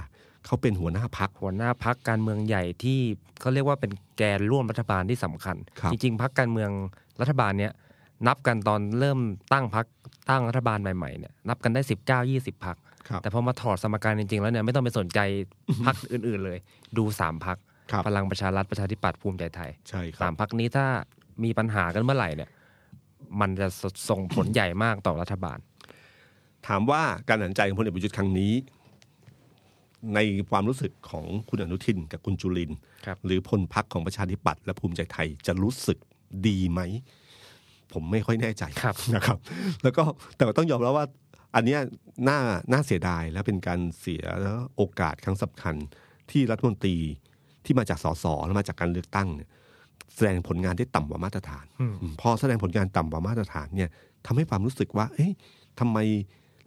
[0.47, 2.99] เขาเป็นหัวหน้าพัก หัวหน้าพักการเมืองใหญ่ที่
[3.41, 6.71] เขาเรียกว่าเป็นแกนร่วมรัฐบาลที่สำคัญครับจริงๆพักการเมือง
[7.21, 7.73] รัฐบาลเนี้ย
[8.27, 9.19] นับกันตอนเริ่ม
[9.53, 9.87] ตั้งพัก
[10.31, 12.77] ตั้งรัฐบาลใหม่ๆเนี่ยนับกันได้สิบเก้ายี่สิบพัก
[13.09, 15.21] ครับแต่พอมาถอดสมการจริงๆ แล้วเนี่ยไม่ต้องไปสนใจ
[15.87, 16.59] พักอื่นๆเลย
[16.99, 17.57] ดูสามพัก
[17.91, 20.87] ครับพลังประชารัฐประชาธิปัตย์ภูมิใจไทยใช่ครัสาบมพักนี้ถ้า
[21.45, 22.51] มีปัญหากันเมื่อไหร่เนี่ย
[23.41, 23.69] มันจะ
[24.09, 25.59] ส่งผลใหญ่มากต่อรัฐบาล
[26.69, 28.53] ถามว่าการตัดสินใจของพลเอกประยุทธ์ครั้งนี้
[30.15, 30.19] ใน
[30.51, 35.99] ความรู้สึกของคุณอนุทินกับคุณจุลินทร์ครับหรือพลพักของประชาธิปัตย์และภูมิใจไทยจะรู้สึก
[36.47, 36.81] ดีไหม
[37.93, 39.39] ผมไม่ค่อยแน่ใจครับนะครับ
[39.83, 40.03] แล้วก็
[40.37, 41.07] แต่ว่าต้องยอมรับว่า
[41.55, 41.81] อันเนี้ย
[42.29, 42.39] น่า
[42.73, 44.25] น่าเสียดายและเป็นการเสีย
[44.77, 45.75] โอกาสครั้งสำคัญ
[46.31, 46.97] ที่รัฐมนตรี
[47.65, 49.49] ที่มาจากสสและมาจากการเลือกตั้งเนี่ย
[50.15, 53.91] แสดงผลงานได้ต่ำกว่ามาตรฐานอืมอืมพอแสดงผลงานต่ำกว่ามาตรฐานเนี่ย
[54.27, 55.33] ทำให้ความรู้สึกว่า เอ๊ะ
[55.81, 55.99] ทำไม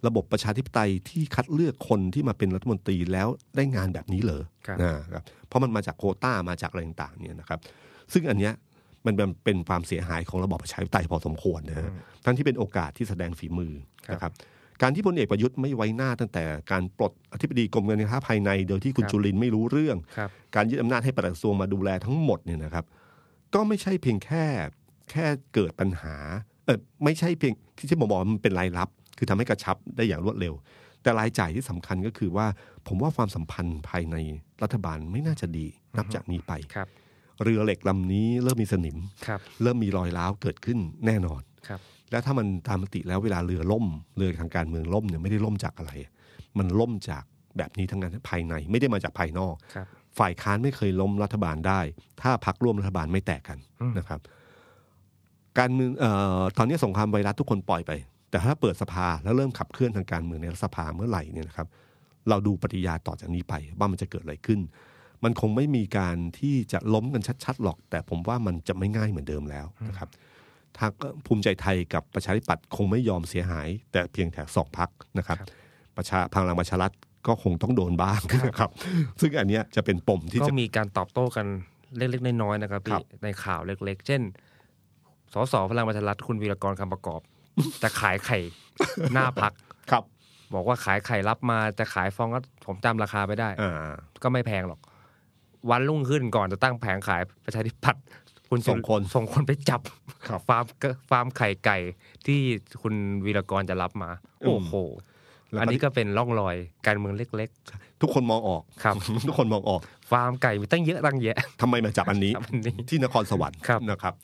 [0.06, 7.58] ระบบประชาธิปไตยที่คัดเลือกคนที่มาเป็นรัฐมนตรีแล้วได้งานแบบนี้เหรอครับนะครับเพราะมันมาจากโควต้ามาจากอะไรต่างๆเนี่ยนะครับ
[8.12, 8.52] ซึ่งอันเนี้ย
[9.06, 11.92] มันเป็นเป็นความเสียหายของระบอบประชาธิปไตยพอสมควรนะฮะ
[12.24, 13.72] ทั้งที่เป็นโอกาสที่แสดงฝีมือ
[14.06, 14.32] ครับนะครับ
[14.82, 22.84] การที่พลเอกประยุทธ์ไม่ไว้หน้าตั้งแต่การปลดอธิบดีกรมการค้าภายในโดยที่คุณครับจุลินทร์ไม่รู้เรื่องครับการยึดอำนาจให้ปลัดกระทรวงมาดูแลทั้งหมดเนี่ยนะครับ
[23.54, 24.44] ก็ไม่ใช่เพียงแค่
[25.10, 26.16] แค่เกิดปัญหา
[26.64, 28.88] เออไม่ใช่เพียงที่ที่ผมบอกว่ามันเป็นรายรับ
[29.18, 30.54] คือทำให้กระชับได้อย่างรวดเร็ว
[31.02, 32.46] แต่รายจ่ายที่สำคัญก็คือว่า
[32.86, 34.16] ผมว่าความสัมพันธ์ภายใน
[34.62, 36.88] รัฐบาลไม่น่าจะดีนับจากนี้ไปครับ
[37.42, 38.96] เรือเหล็กลำนี้เริ่มมีสนิม
[39.26, 43.86] ครับเริ่มมีรอยร้าวเกิดขึ้นแน่นอนครับ แล้วถ้ามันตามมติแล้วเวลาเรือล่ม
[44.16, 45.92] เรือทางการเมืองล่มเนี่ยไม่ได้ล่มจากอะไร
[46.58, 47.24] มันล่มจาก
[47.56, 49.86] แบบนี้ทั้งนั้นภายในไม่ได้มาจากภายนอกครับ
[50.18, 51.80] ฝ่ายค้านไม่เคยล้มรัฐบาลได้
[52.22, 54.20] ถ้าพักร่วมรัฐบาลไม่แตกกันอืมนะครับ
[55.58, 57.92] การเมืองเอ่อตอนนี้สงครามไวรัสทุกคนปล่อยไป
[58.36, 61.68] แต่ถ้าเปิดสภาแล้วเริ่มขับเคลื่อนทางการเมืองในรัฐสภาเมื่อไหร่เนี่ยนะครับ
[62.28, 64.60] เราดูปฏิยาต่อจากนี้ไปว่ามันจะเกิดอะไรขึ้น
[65.24, 70.08] มันคงไม่มีการที่จะล้มกันชัดๆหรอก แต่ผมว่ามันจะไม่ง่ายเหมือนเดิมแล้วนะครับ
[70.78, 70.90] ทาง
[71.26, 75.48] ภูมิใจไทยกับประชาธิปัตย์คงไม่ยอมเสียหาย แต่เพียงแต่สองพักนะครับครับ
[75.96, 76.92] ประชาพลังประชารัฐ
[77.26, 78.70] ก็คงต้องโดนบ้างนะครับ
[79.20, 81.46] ซึ่งอันเนี้ยจะเป็นปมที่ก็จะมีการตอบโต้กัน
[81.96, 84.22] เล็กๆน้อยๆนะครับครัพี่บในข่าวเล็ก ๆ เช่น
[85.34, 87.20] สสพลังประชารัฐคุณวีรกรคำประกอบ
[87.82, 88.38] จะขายไข่
[89.12, 89.52] หน้าพัก
[89.90, 90.04] ครับ
[90.54, 93.72] บอกว่าขายไข่รับมาจะขายฟองก็ผมจำราคาไม่ได้อ่า
[94.22, 94.80] ก็ไม่แพงหรอก
[95.70, 98.02] วันรุ่งขึ้นก่อนจะตั้งแผงขายประชาธิปัตย์
[98.50, 99.80] คุณส่งคนส่งคนไปจับ
[100.28, 100.64] ครับฟาร์ม
[101.10, 101.78] ฟาร์มไข่ไก่
[102.26, 102.40] ที่
[102.82, 102.94] คุณ
[103.24, 104.10] วีรกรจะรับมา
[104.42, 104.74] อืมโอ้โห
[105.50, 107.50] แล้วอันนี้ก็เป็นร่องรอยการเมืองเล็ก
[108.02, 108.94] ทุกคนมองออกๆครับ
[109.28, 109.80] ทุกคนมองออก
[110.10, 114.14] ฟาร์มไก่มีตั้งเยอะตั้งแยะทำไมมาจับอันนี้ครับอันนี้ที่นครสวรรค์ครับนะครับ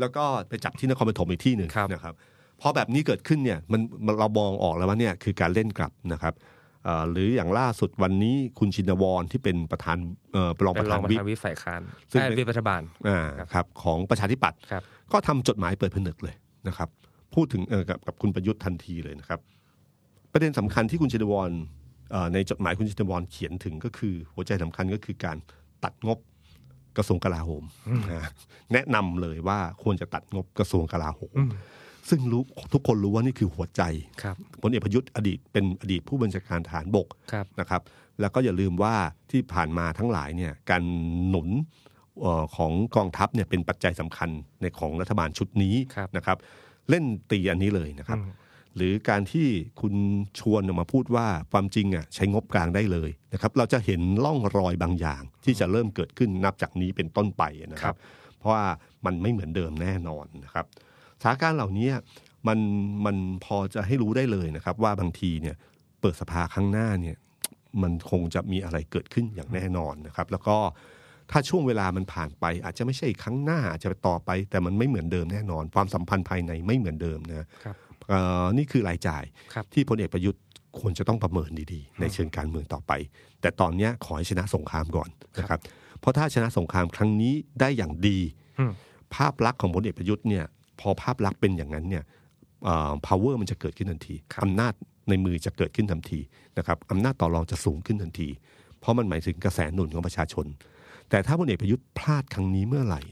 [0.00, 2.14] แล้วก็ไปจับที่นครปฐมอีกที่หนึ่งครับนะครับ
[2.60, 6.34] พอแบบนี้เกิดขึ้นเนี่ยมันมันเรามองออกแล้วว่าเนี่ยคือการเล่นกลับนะครับ
[6.84, 9.96] เอ่อหรืออย่างล่าสุดวันนี้คุณชินวรที่เป็นประธาน
[10.32, 11.80] เอ่อรองเป็ปนระรธาอนงประวิปธานวิปฝ่ายค้าน
[12.10, 14.82] ซึ่งเอ้ยเป็นวิปรัฐบาลอ่าครับครับของประชาธิปัตย์ครับ
[15.12, 16.34] ก็ทำจดหมายเปิดผนึกเลย
[16.68, 16.88] นะครับ
[17.34, 19.40] พูดถึงเออกับกับคุณประยุทธ์ทันทีเลยนะครับ
[20.32, 21.50] ประเด็นสำคัญที่คุณชินวร
[22.10, 25.36] เอ่อในจดหมายคุณชินวรเขียนถึงก็คือ หัวใจสำคัญก็คือการ
[25.84, 26.18] ตัดงบ
[26.96, 27.64] กระทรวงกลาโหม
[28.10, 28.30] นะ
[28.72, 31.50] แนะนำเลยว่าควรจะตัดงบกระทรวงกลาโหมอืม
[32.08, 32.42] ซึ่งรู้
[32.72, 33.82] ทุกคนรู้ว่านี่คือหัวใจ
[34.22, 37.82] ครับพลเอกประยุทธ์อดีตเป็นอดีตผู้บัญชาการทหารบกครับนะครับ
[38.20, 38.94] แล้วก็อย่าลืมว่า
[39.30, 40.82] ที่ผ่านมาทั้งหลายเนี่ยการ
[41.28, 41.48] หนุน
[42.20, 44.30] เอ่อของกองทัพเนี่ยเป็นปัจจัยสำคัญ
[44.62, 46.38] ในของรัฐบาลชุดนี้ครับนะครับ
[46.90, 48.36] เล่นตีอันนี้เลยนะครับอืม
[48.76, 49.48] หรือการที่
[49.80, 49.94] คุณ
[50.38, 57.42] ชวนออกมาพูดว่าความจริงอะใช้งบกลางได้เลยนะครับ เราจะเห็นร่องรอยบางอย่างที่จะเริ่มเกิดขึ้นนับจากนี้เป็นต้นไป
[57.72, 57.98] นะคครัรับบ
[58.38, 58.64] เพราะว่า
[59.06, 60.66] มันไม่เหมือนเดิมแน่นอนนะครับ
[61.22, 61.88] สถานการณ์เหล่านี้
[62.48, 62.58] มัน
[63.06, 65.56] มันพอจะให้รู้ได้เลยนะครับ ว่าบางทีเนี่ย
[66.00, 67.16] เปิดสภาครั้งหน้าเนี่ย
[67.82, 70.56] มันคงจะมีอะไรเกิดขึ้นอย่างแน่นอนนะครับ แล้วก็
[71.30, 77.76] ถ้าช่วงเวลามันผ่านไป อาจจะไม่ใช่ครั้งหน้าอาจจะต่อไป แต่มันไม่เหมือนเดิมแน่นอน ความสัมพันธ์ภายในไม่เหมือนเดิมนะครับ
[78.08, 80.42] เอ่อนี่คือรายจ่ายครับที่พลเอกประยุทธ์
[80.78, 82.92] ควรจะต้องประเมินดีๆ ในเชิงการเมืองต่อไป
[83.40, 85.08] แต่ตอนเนี้ยขอให้ชนะสงครามก่อน
[85.38, 85.60] นะครับ
[86.00, 88.18] เพราะถ้าชนะสงครามครั้งนี้ได้อย่างดี
[88.58, 88.72] อืม
[89.14, 90.44] ภาพลักษณ์ของพลเอกประยุทธ์เนี่ย
[90.80, 92.04] พอภาพลักษณ์เป็นอย่างนั้นเนี่ย
[92.64, 94.14] เอ่อ power มันจะเกิดขึ้นทันที
[94.44, 94.72] อำนาจ
[95.08, 96.20] ในมือจะเกิดขึ้นทันที
[96.58, 98.28] นะครับอำนาจต่อรองจะสูงขึ้นทันที
[98.80, 100.46] เพราะมันหมายถึงกระแสหนุนของประชาชน
[101.10, 103.02] แต่ถ้าพลเอกประยุทธ์พลาดครั้งนี้เมื่อไหร่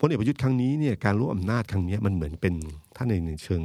[0.00, 2.54] พลเอกประยุทธ์ครั้งนี้เนี่ยการร่วมอำนาจครั้งนี้มันเหมือนเป็น
[2.96, 3.62] ถ้าในในเชิง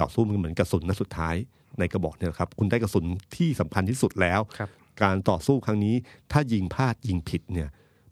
[0.00, 1.34] ต่อสู้มันเหมือนกระสุนนัดสุดท้าย
[1.78, 3.04] ในกระบอกเนี่ยนะครับคุณได้กระสุน
[3.36, 4.68] ที่สำคัญที่สุดแล้วครับ
[5.02, 5.94] การต่อสู้ครั้งนี้
[6.32, 7.68] ถ้ายิงพลาดยิงผิดเนี่ย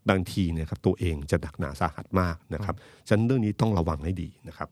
[0.09, 2.75] บางทีเนี่ยครับตัวเองจะหนักหนาสาหัสมากนะครับ
[3.07, 4.69] ฉะนั้นเรื่องนี้ต้องระวังให้ดีนะครับ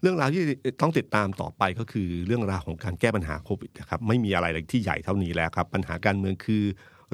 [0.00, 0.42] เรื่องราวที่
[0.82, 6.62] ต้องติดตามต่อไปก็คือเรื่องราวของการแก้ปัญหาโควิดนะครับไม่มีอะไรเลยที่ใหญ่เท่านี้แล้วครับ ปัญหาการเมืองคือ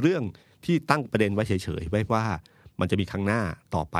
[0.01, 0.23] เรื่อง
[0.65, 2.25] ที่ตั้งประเด็นไว้เฉยๆไว้ว่า
[2.81, 3.41] มันจะมีครั้งหน้า
[3.75, 3.97] ต่อไป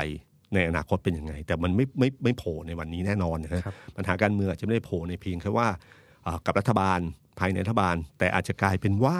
[0.55, 5.69] ในอนาคตเป็นยังไง แต่มันไม่ไม่ไม่โผล่ในวันนี้แน่นอนนะฮะครับปัญหาการเมืองอาจจะไม่ได้โผล่ในเพียงแค่ว่า
[6.27, 7.01] อ่ากับรัฐบาล
[7.39, 9.19] ภายในรัฐบาล แต่อาจจะกลายเป็นว่า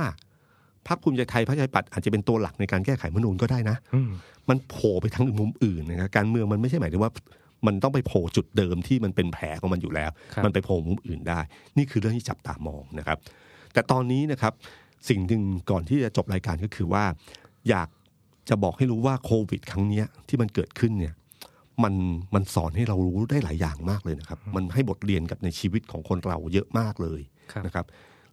[0.89, 4.11] พรรคภูมิใจไทยพรรคประชาธิปัตย์อาจจะเป็นตัวหลักในการแก้ไขรัฐธรรมนูญก็ได้นะอืม
[4.49, 7.13] มันโผล่ไปทางมุมอื่นนะครับการเมืองมันไม่ใช่หมายถึงว่า
[7.67, 11.41] มันต้องไปโผล่จุดเดิมที่มันเป็นแผลของมันอยู่แล้วครับมันไปโผล่มุมอื่นได้
[11.77, 13.19] นี่คือเรื่องที่จับตามองนะครับ
[13.73, 14.53] แต่ตอนนี้นะครับ
[15.09, 17.05] สิ่งหนึ่งก่อนที่จะจบรายการก็คือว่า
[17.69, 17.89] อยาก
[18.49, 21.15] จะบอกให้รู้ว่าโควิด ครั้งเนี้ยที่มันเกิดขึ้นเนี่ย
[21.85, 21.95] มัน
[22.35, 27.21] มันสอนให้เรารู้ได้หลายอย่างมากเลยนะครับ มันให้บทเรียนกับในชีวิตของคนเราเยอะมากเลย
[27.53, 27.87] ครับนะครับ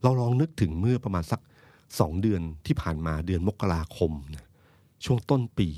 [0.03, 1.39] เราลองนึกถึงเมื่อประมาณสัก
[1.99, 4.45] สองเดือนที่ผ่านมาเดือนมกราคมนะ
[5.05, 5.69] ช่วงต้นปี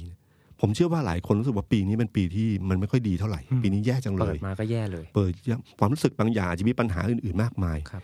[0.61, 8.03] ผมเชื่อว่าหลายคนรู้สึกว่าปีนี้เป็นปีที่มันไม่ค่อยดีเท่าไหร่ ปีนี้แย่จังเลเปิดยมาก็แย่เลย เปิดเยอะความรู้สึกบางอย่างอาจจะมีปัญหาอื่น ๆมากมายครับ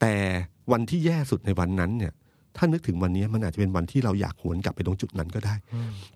[0.00, 0.14] แต่
[0.72, 2.12] วันที่แย่สุดในวันนั้นเนี่ย
[2.56, 5.54] ถ้านึกถึงวันนี้มันอาจจะเป็นวันที่เราอยากหวนกลับไปตรงจุดนั้นก็ได้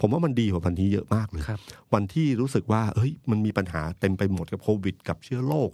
[0.00, 1.60] ผมว่ามันดีกว่าวันนี้เยอะมากเลยครับ
[1.94, 5.68] วันที่รู้สึกว่าเอ้ยมันมีปัญหาเต็มไปหมดกับโควิด กับเชื้อโรค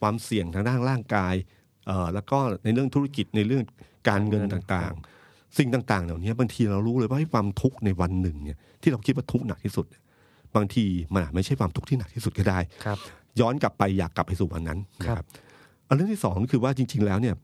[0.00, 1.34] ความเสี่ยงทางด้านร่างกาย
[1.86, 3.62] เอ่อแล้วก็ในเรื่องธุรกิจในเรื่อง
[4.08, 10.02] การเงินการเงินต่างๆ สิ่งต่างๆ เหล่านี้บางทีเรารู้เลยว่าไอ้ความทุกข์ในวันหนึ่งเนี่ยที่เราคิดว่าทุกข์หนักที่สุดเนี่ย
[10.56, 12.98] บางทีมันอาจไม่ใช่ความทุกข์ที่หนักที่สุดก็ได้ครับ
[13.40, 15.26] ย้อนกลับไปอยากกลับไปสู่วันนั้นนะคครัรับบ
[15.88, 17.34] อันเรื่องที่สองคือว่าจริง ๆ แล้วเนี่ย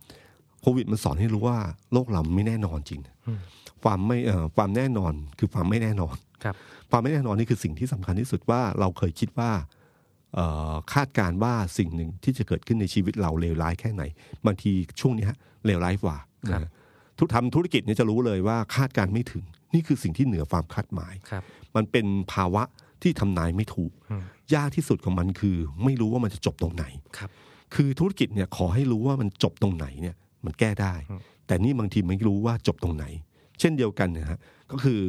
[0.61, 1.59] โควิดมันสอนให้รู้ว่า
[1.92, 3.00] โลกเราไม่แน่นอนจริง
[3.82, 6.55] ความไม่เอ่อความแน่นอนคือความไม่แน่นอนครับ
[6.90, 9.50] ความไม่แน่นอนนี่คือสิ่งที่สำคัญที่สุดว่าเราเคยคิดว่า
[10.34, 14.02] เอ่อคาดการณ์ว่าสิ่งหนึ่งที่จะเกิดขึ้นในชีวิตเราเลวร้ายแค่ไหน
[14.46, 15.32] บางทีช่วงเนี้ย
[15.66, 16.16] เลวร้ายกว่า
[16.50, 16.70] ครับนะ
[17.18, 19.44] ทุกทำธุรกิจเนี่ยจะรู้เลยว่าคาดการณ์ไม่ถึง
[19.74, 21.42] นี่คือสิ่งที่เหนือความคาดหมายครับ
[21.76, 22.62] มันเป็นภาวะ
[23.02, 26.84] ที่ทำนายไม่ถูกอืมยากที่สุดของมันคือ ไม่รู้ว่ามันจะจบตรงไหน
[27.18, 27.30] ครับ
[27.74, 30.94] คือธุรกิจเนี่ยขอให้รู้ว่ามันจบตรงไหนเนี่ยมันแก้ได้
[31.46, 33.04] แต่นี่บางทีไม่รู้ว่าจบตรงไหน
[33.60, 34.38] เช่นเดียวกันนะฮะ
[34.70, 35.00] ก็คือ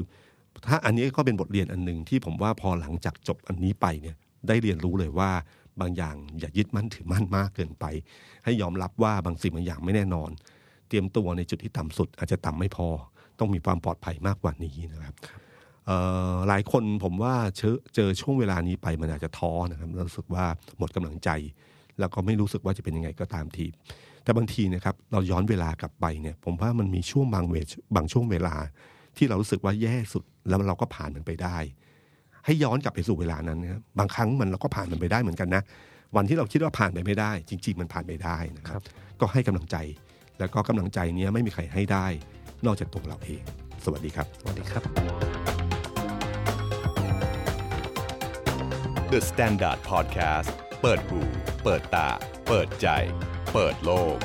[0.68, 4.16] ถ้าอันนี้ก็เป็นบทเรียนอันหนึ่งที่ผมว่าพอหลังจากจบอันนี้ไปเนี่ย
[4.48, 5.32] ได้เรียนรู้เลยว่า
[5.82, 7.86] บางอย่างอย่ายึดมั่นถือมั่นมากเกินไป
[8.44, 10.30] ให้ยอมรับว่าบางสิ่งบางอย่างไม่แน่นอน
[10.88, 12.88] เตรียมตัวในจุดที่ต่ำสุด อาจจะต่ำไม่พอ
[13.40, 15.16] ต้องมีความปลอดภัยมากกว่านี้นะครับ
[16.48, 20.46] หลายคนผมว่าเจอเจอช่วงเวลานี้ไปมันอาจจะท้อนะครับรู้สึกว่า
[20.78, 21.30] หมดกำลังใจ
[22.00, 23.66] แล้วก็ไม่รู้สึกว่าจะเป็นยังไงก็ตามที
[24.24, 27.56] แต่บางทีนะครับเราย้อนเวลากลับไปเนี่ย ผมว่ามันมีช่วงบางเว
[27.96, 28.56] บางช่วงเวลา
[29.18, 31.58] ที่เรารู้สึกว่าแย่สุดแล้วเราก็ผ่านมันไปได้
[32.46, 35.62] ให้ย้อนกลับไปสู่เวลานั้นนะครับบางครั้งมันเราก็ผ่านมันไปได้เหมือนกันนะ
[36.16, 38.84] วันที่เราคิดว่าผ่านไปไม่ได้ จริง ๆ มันผ่านไปได้นะคครัรับบ
[39.22, 39.78] ก็ให้กำลังใจ
[40.40, 42.08] แล้วก็กำลังใจเนี้ยไม่มีใครให้ได้
[42.66, 43.44] นอกจากตัวเราเอง
[43.86, 44.84] สวัสดีครับ สวัสดีครับ
[49.12, 50.50] The Standard Podcast
[50.82, 51.20] เปิดหู
[51.64, 52.10] เปิดตา
[52.48, 52.88] เปิดใจ
[53.54, 54.18] เปิดโลก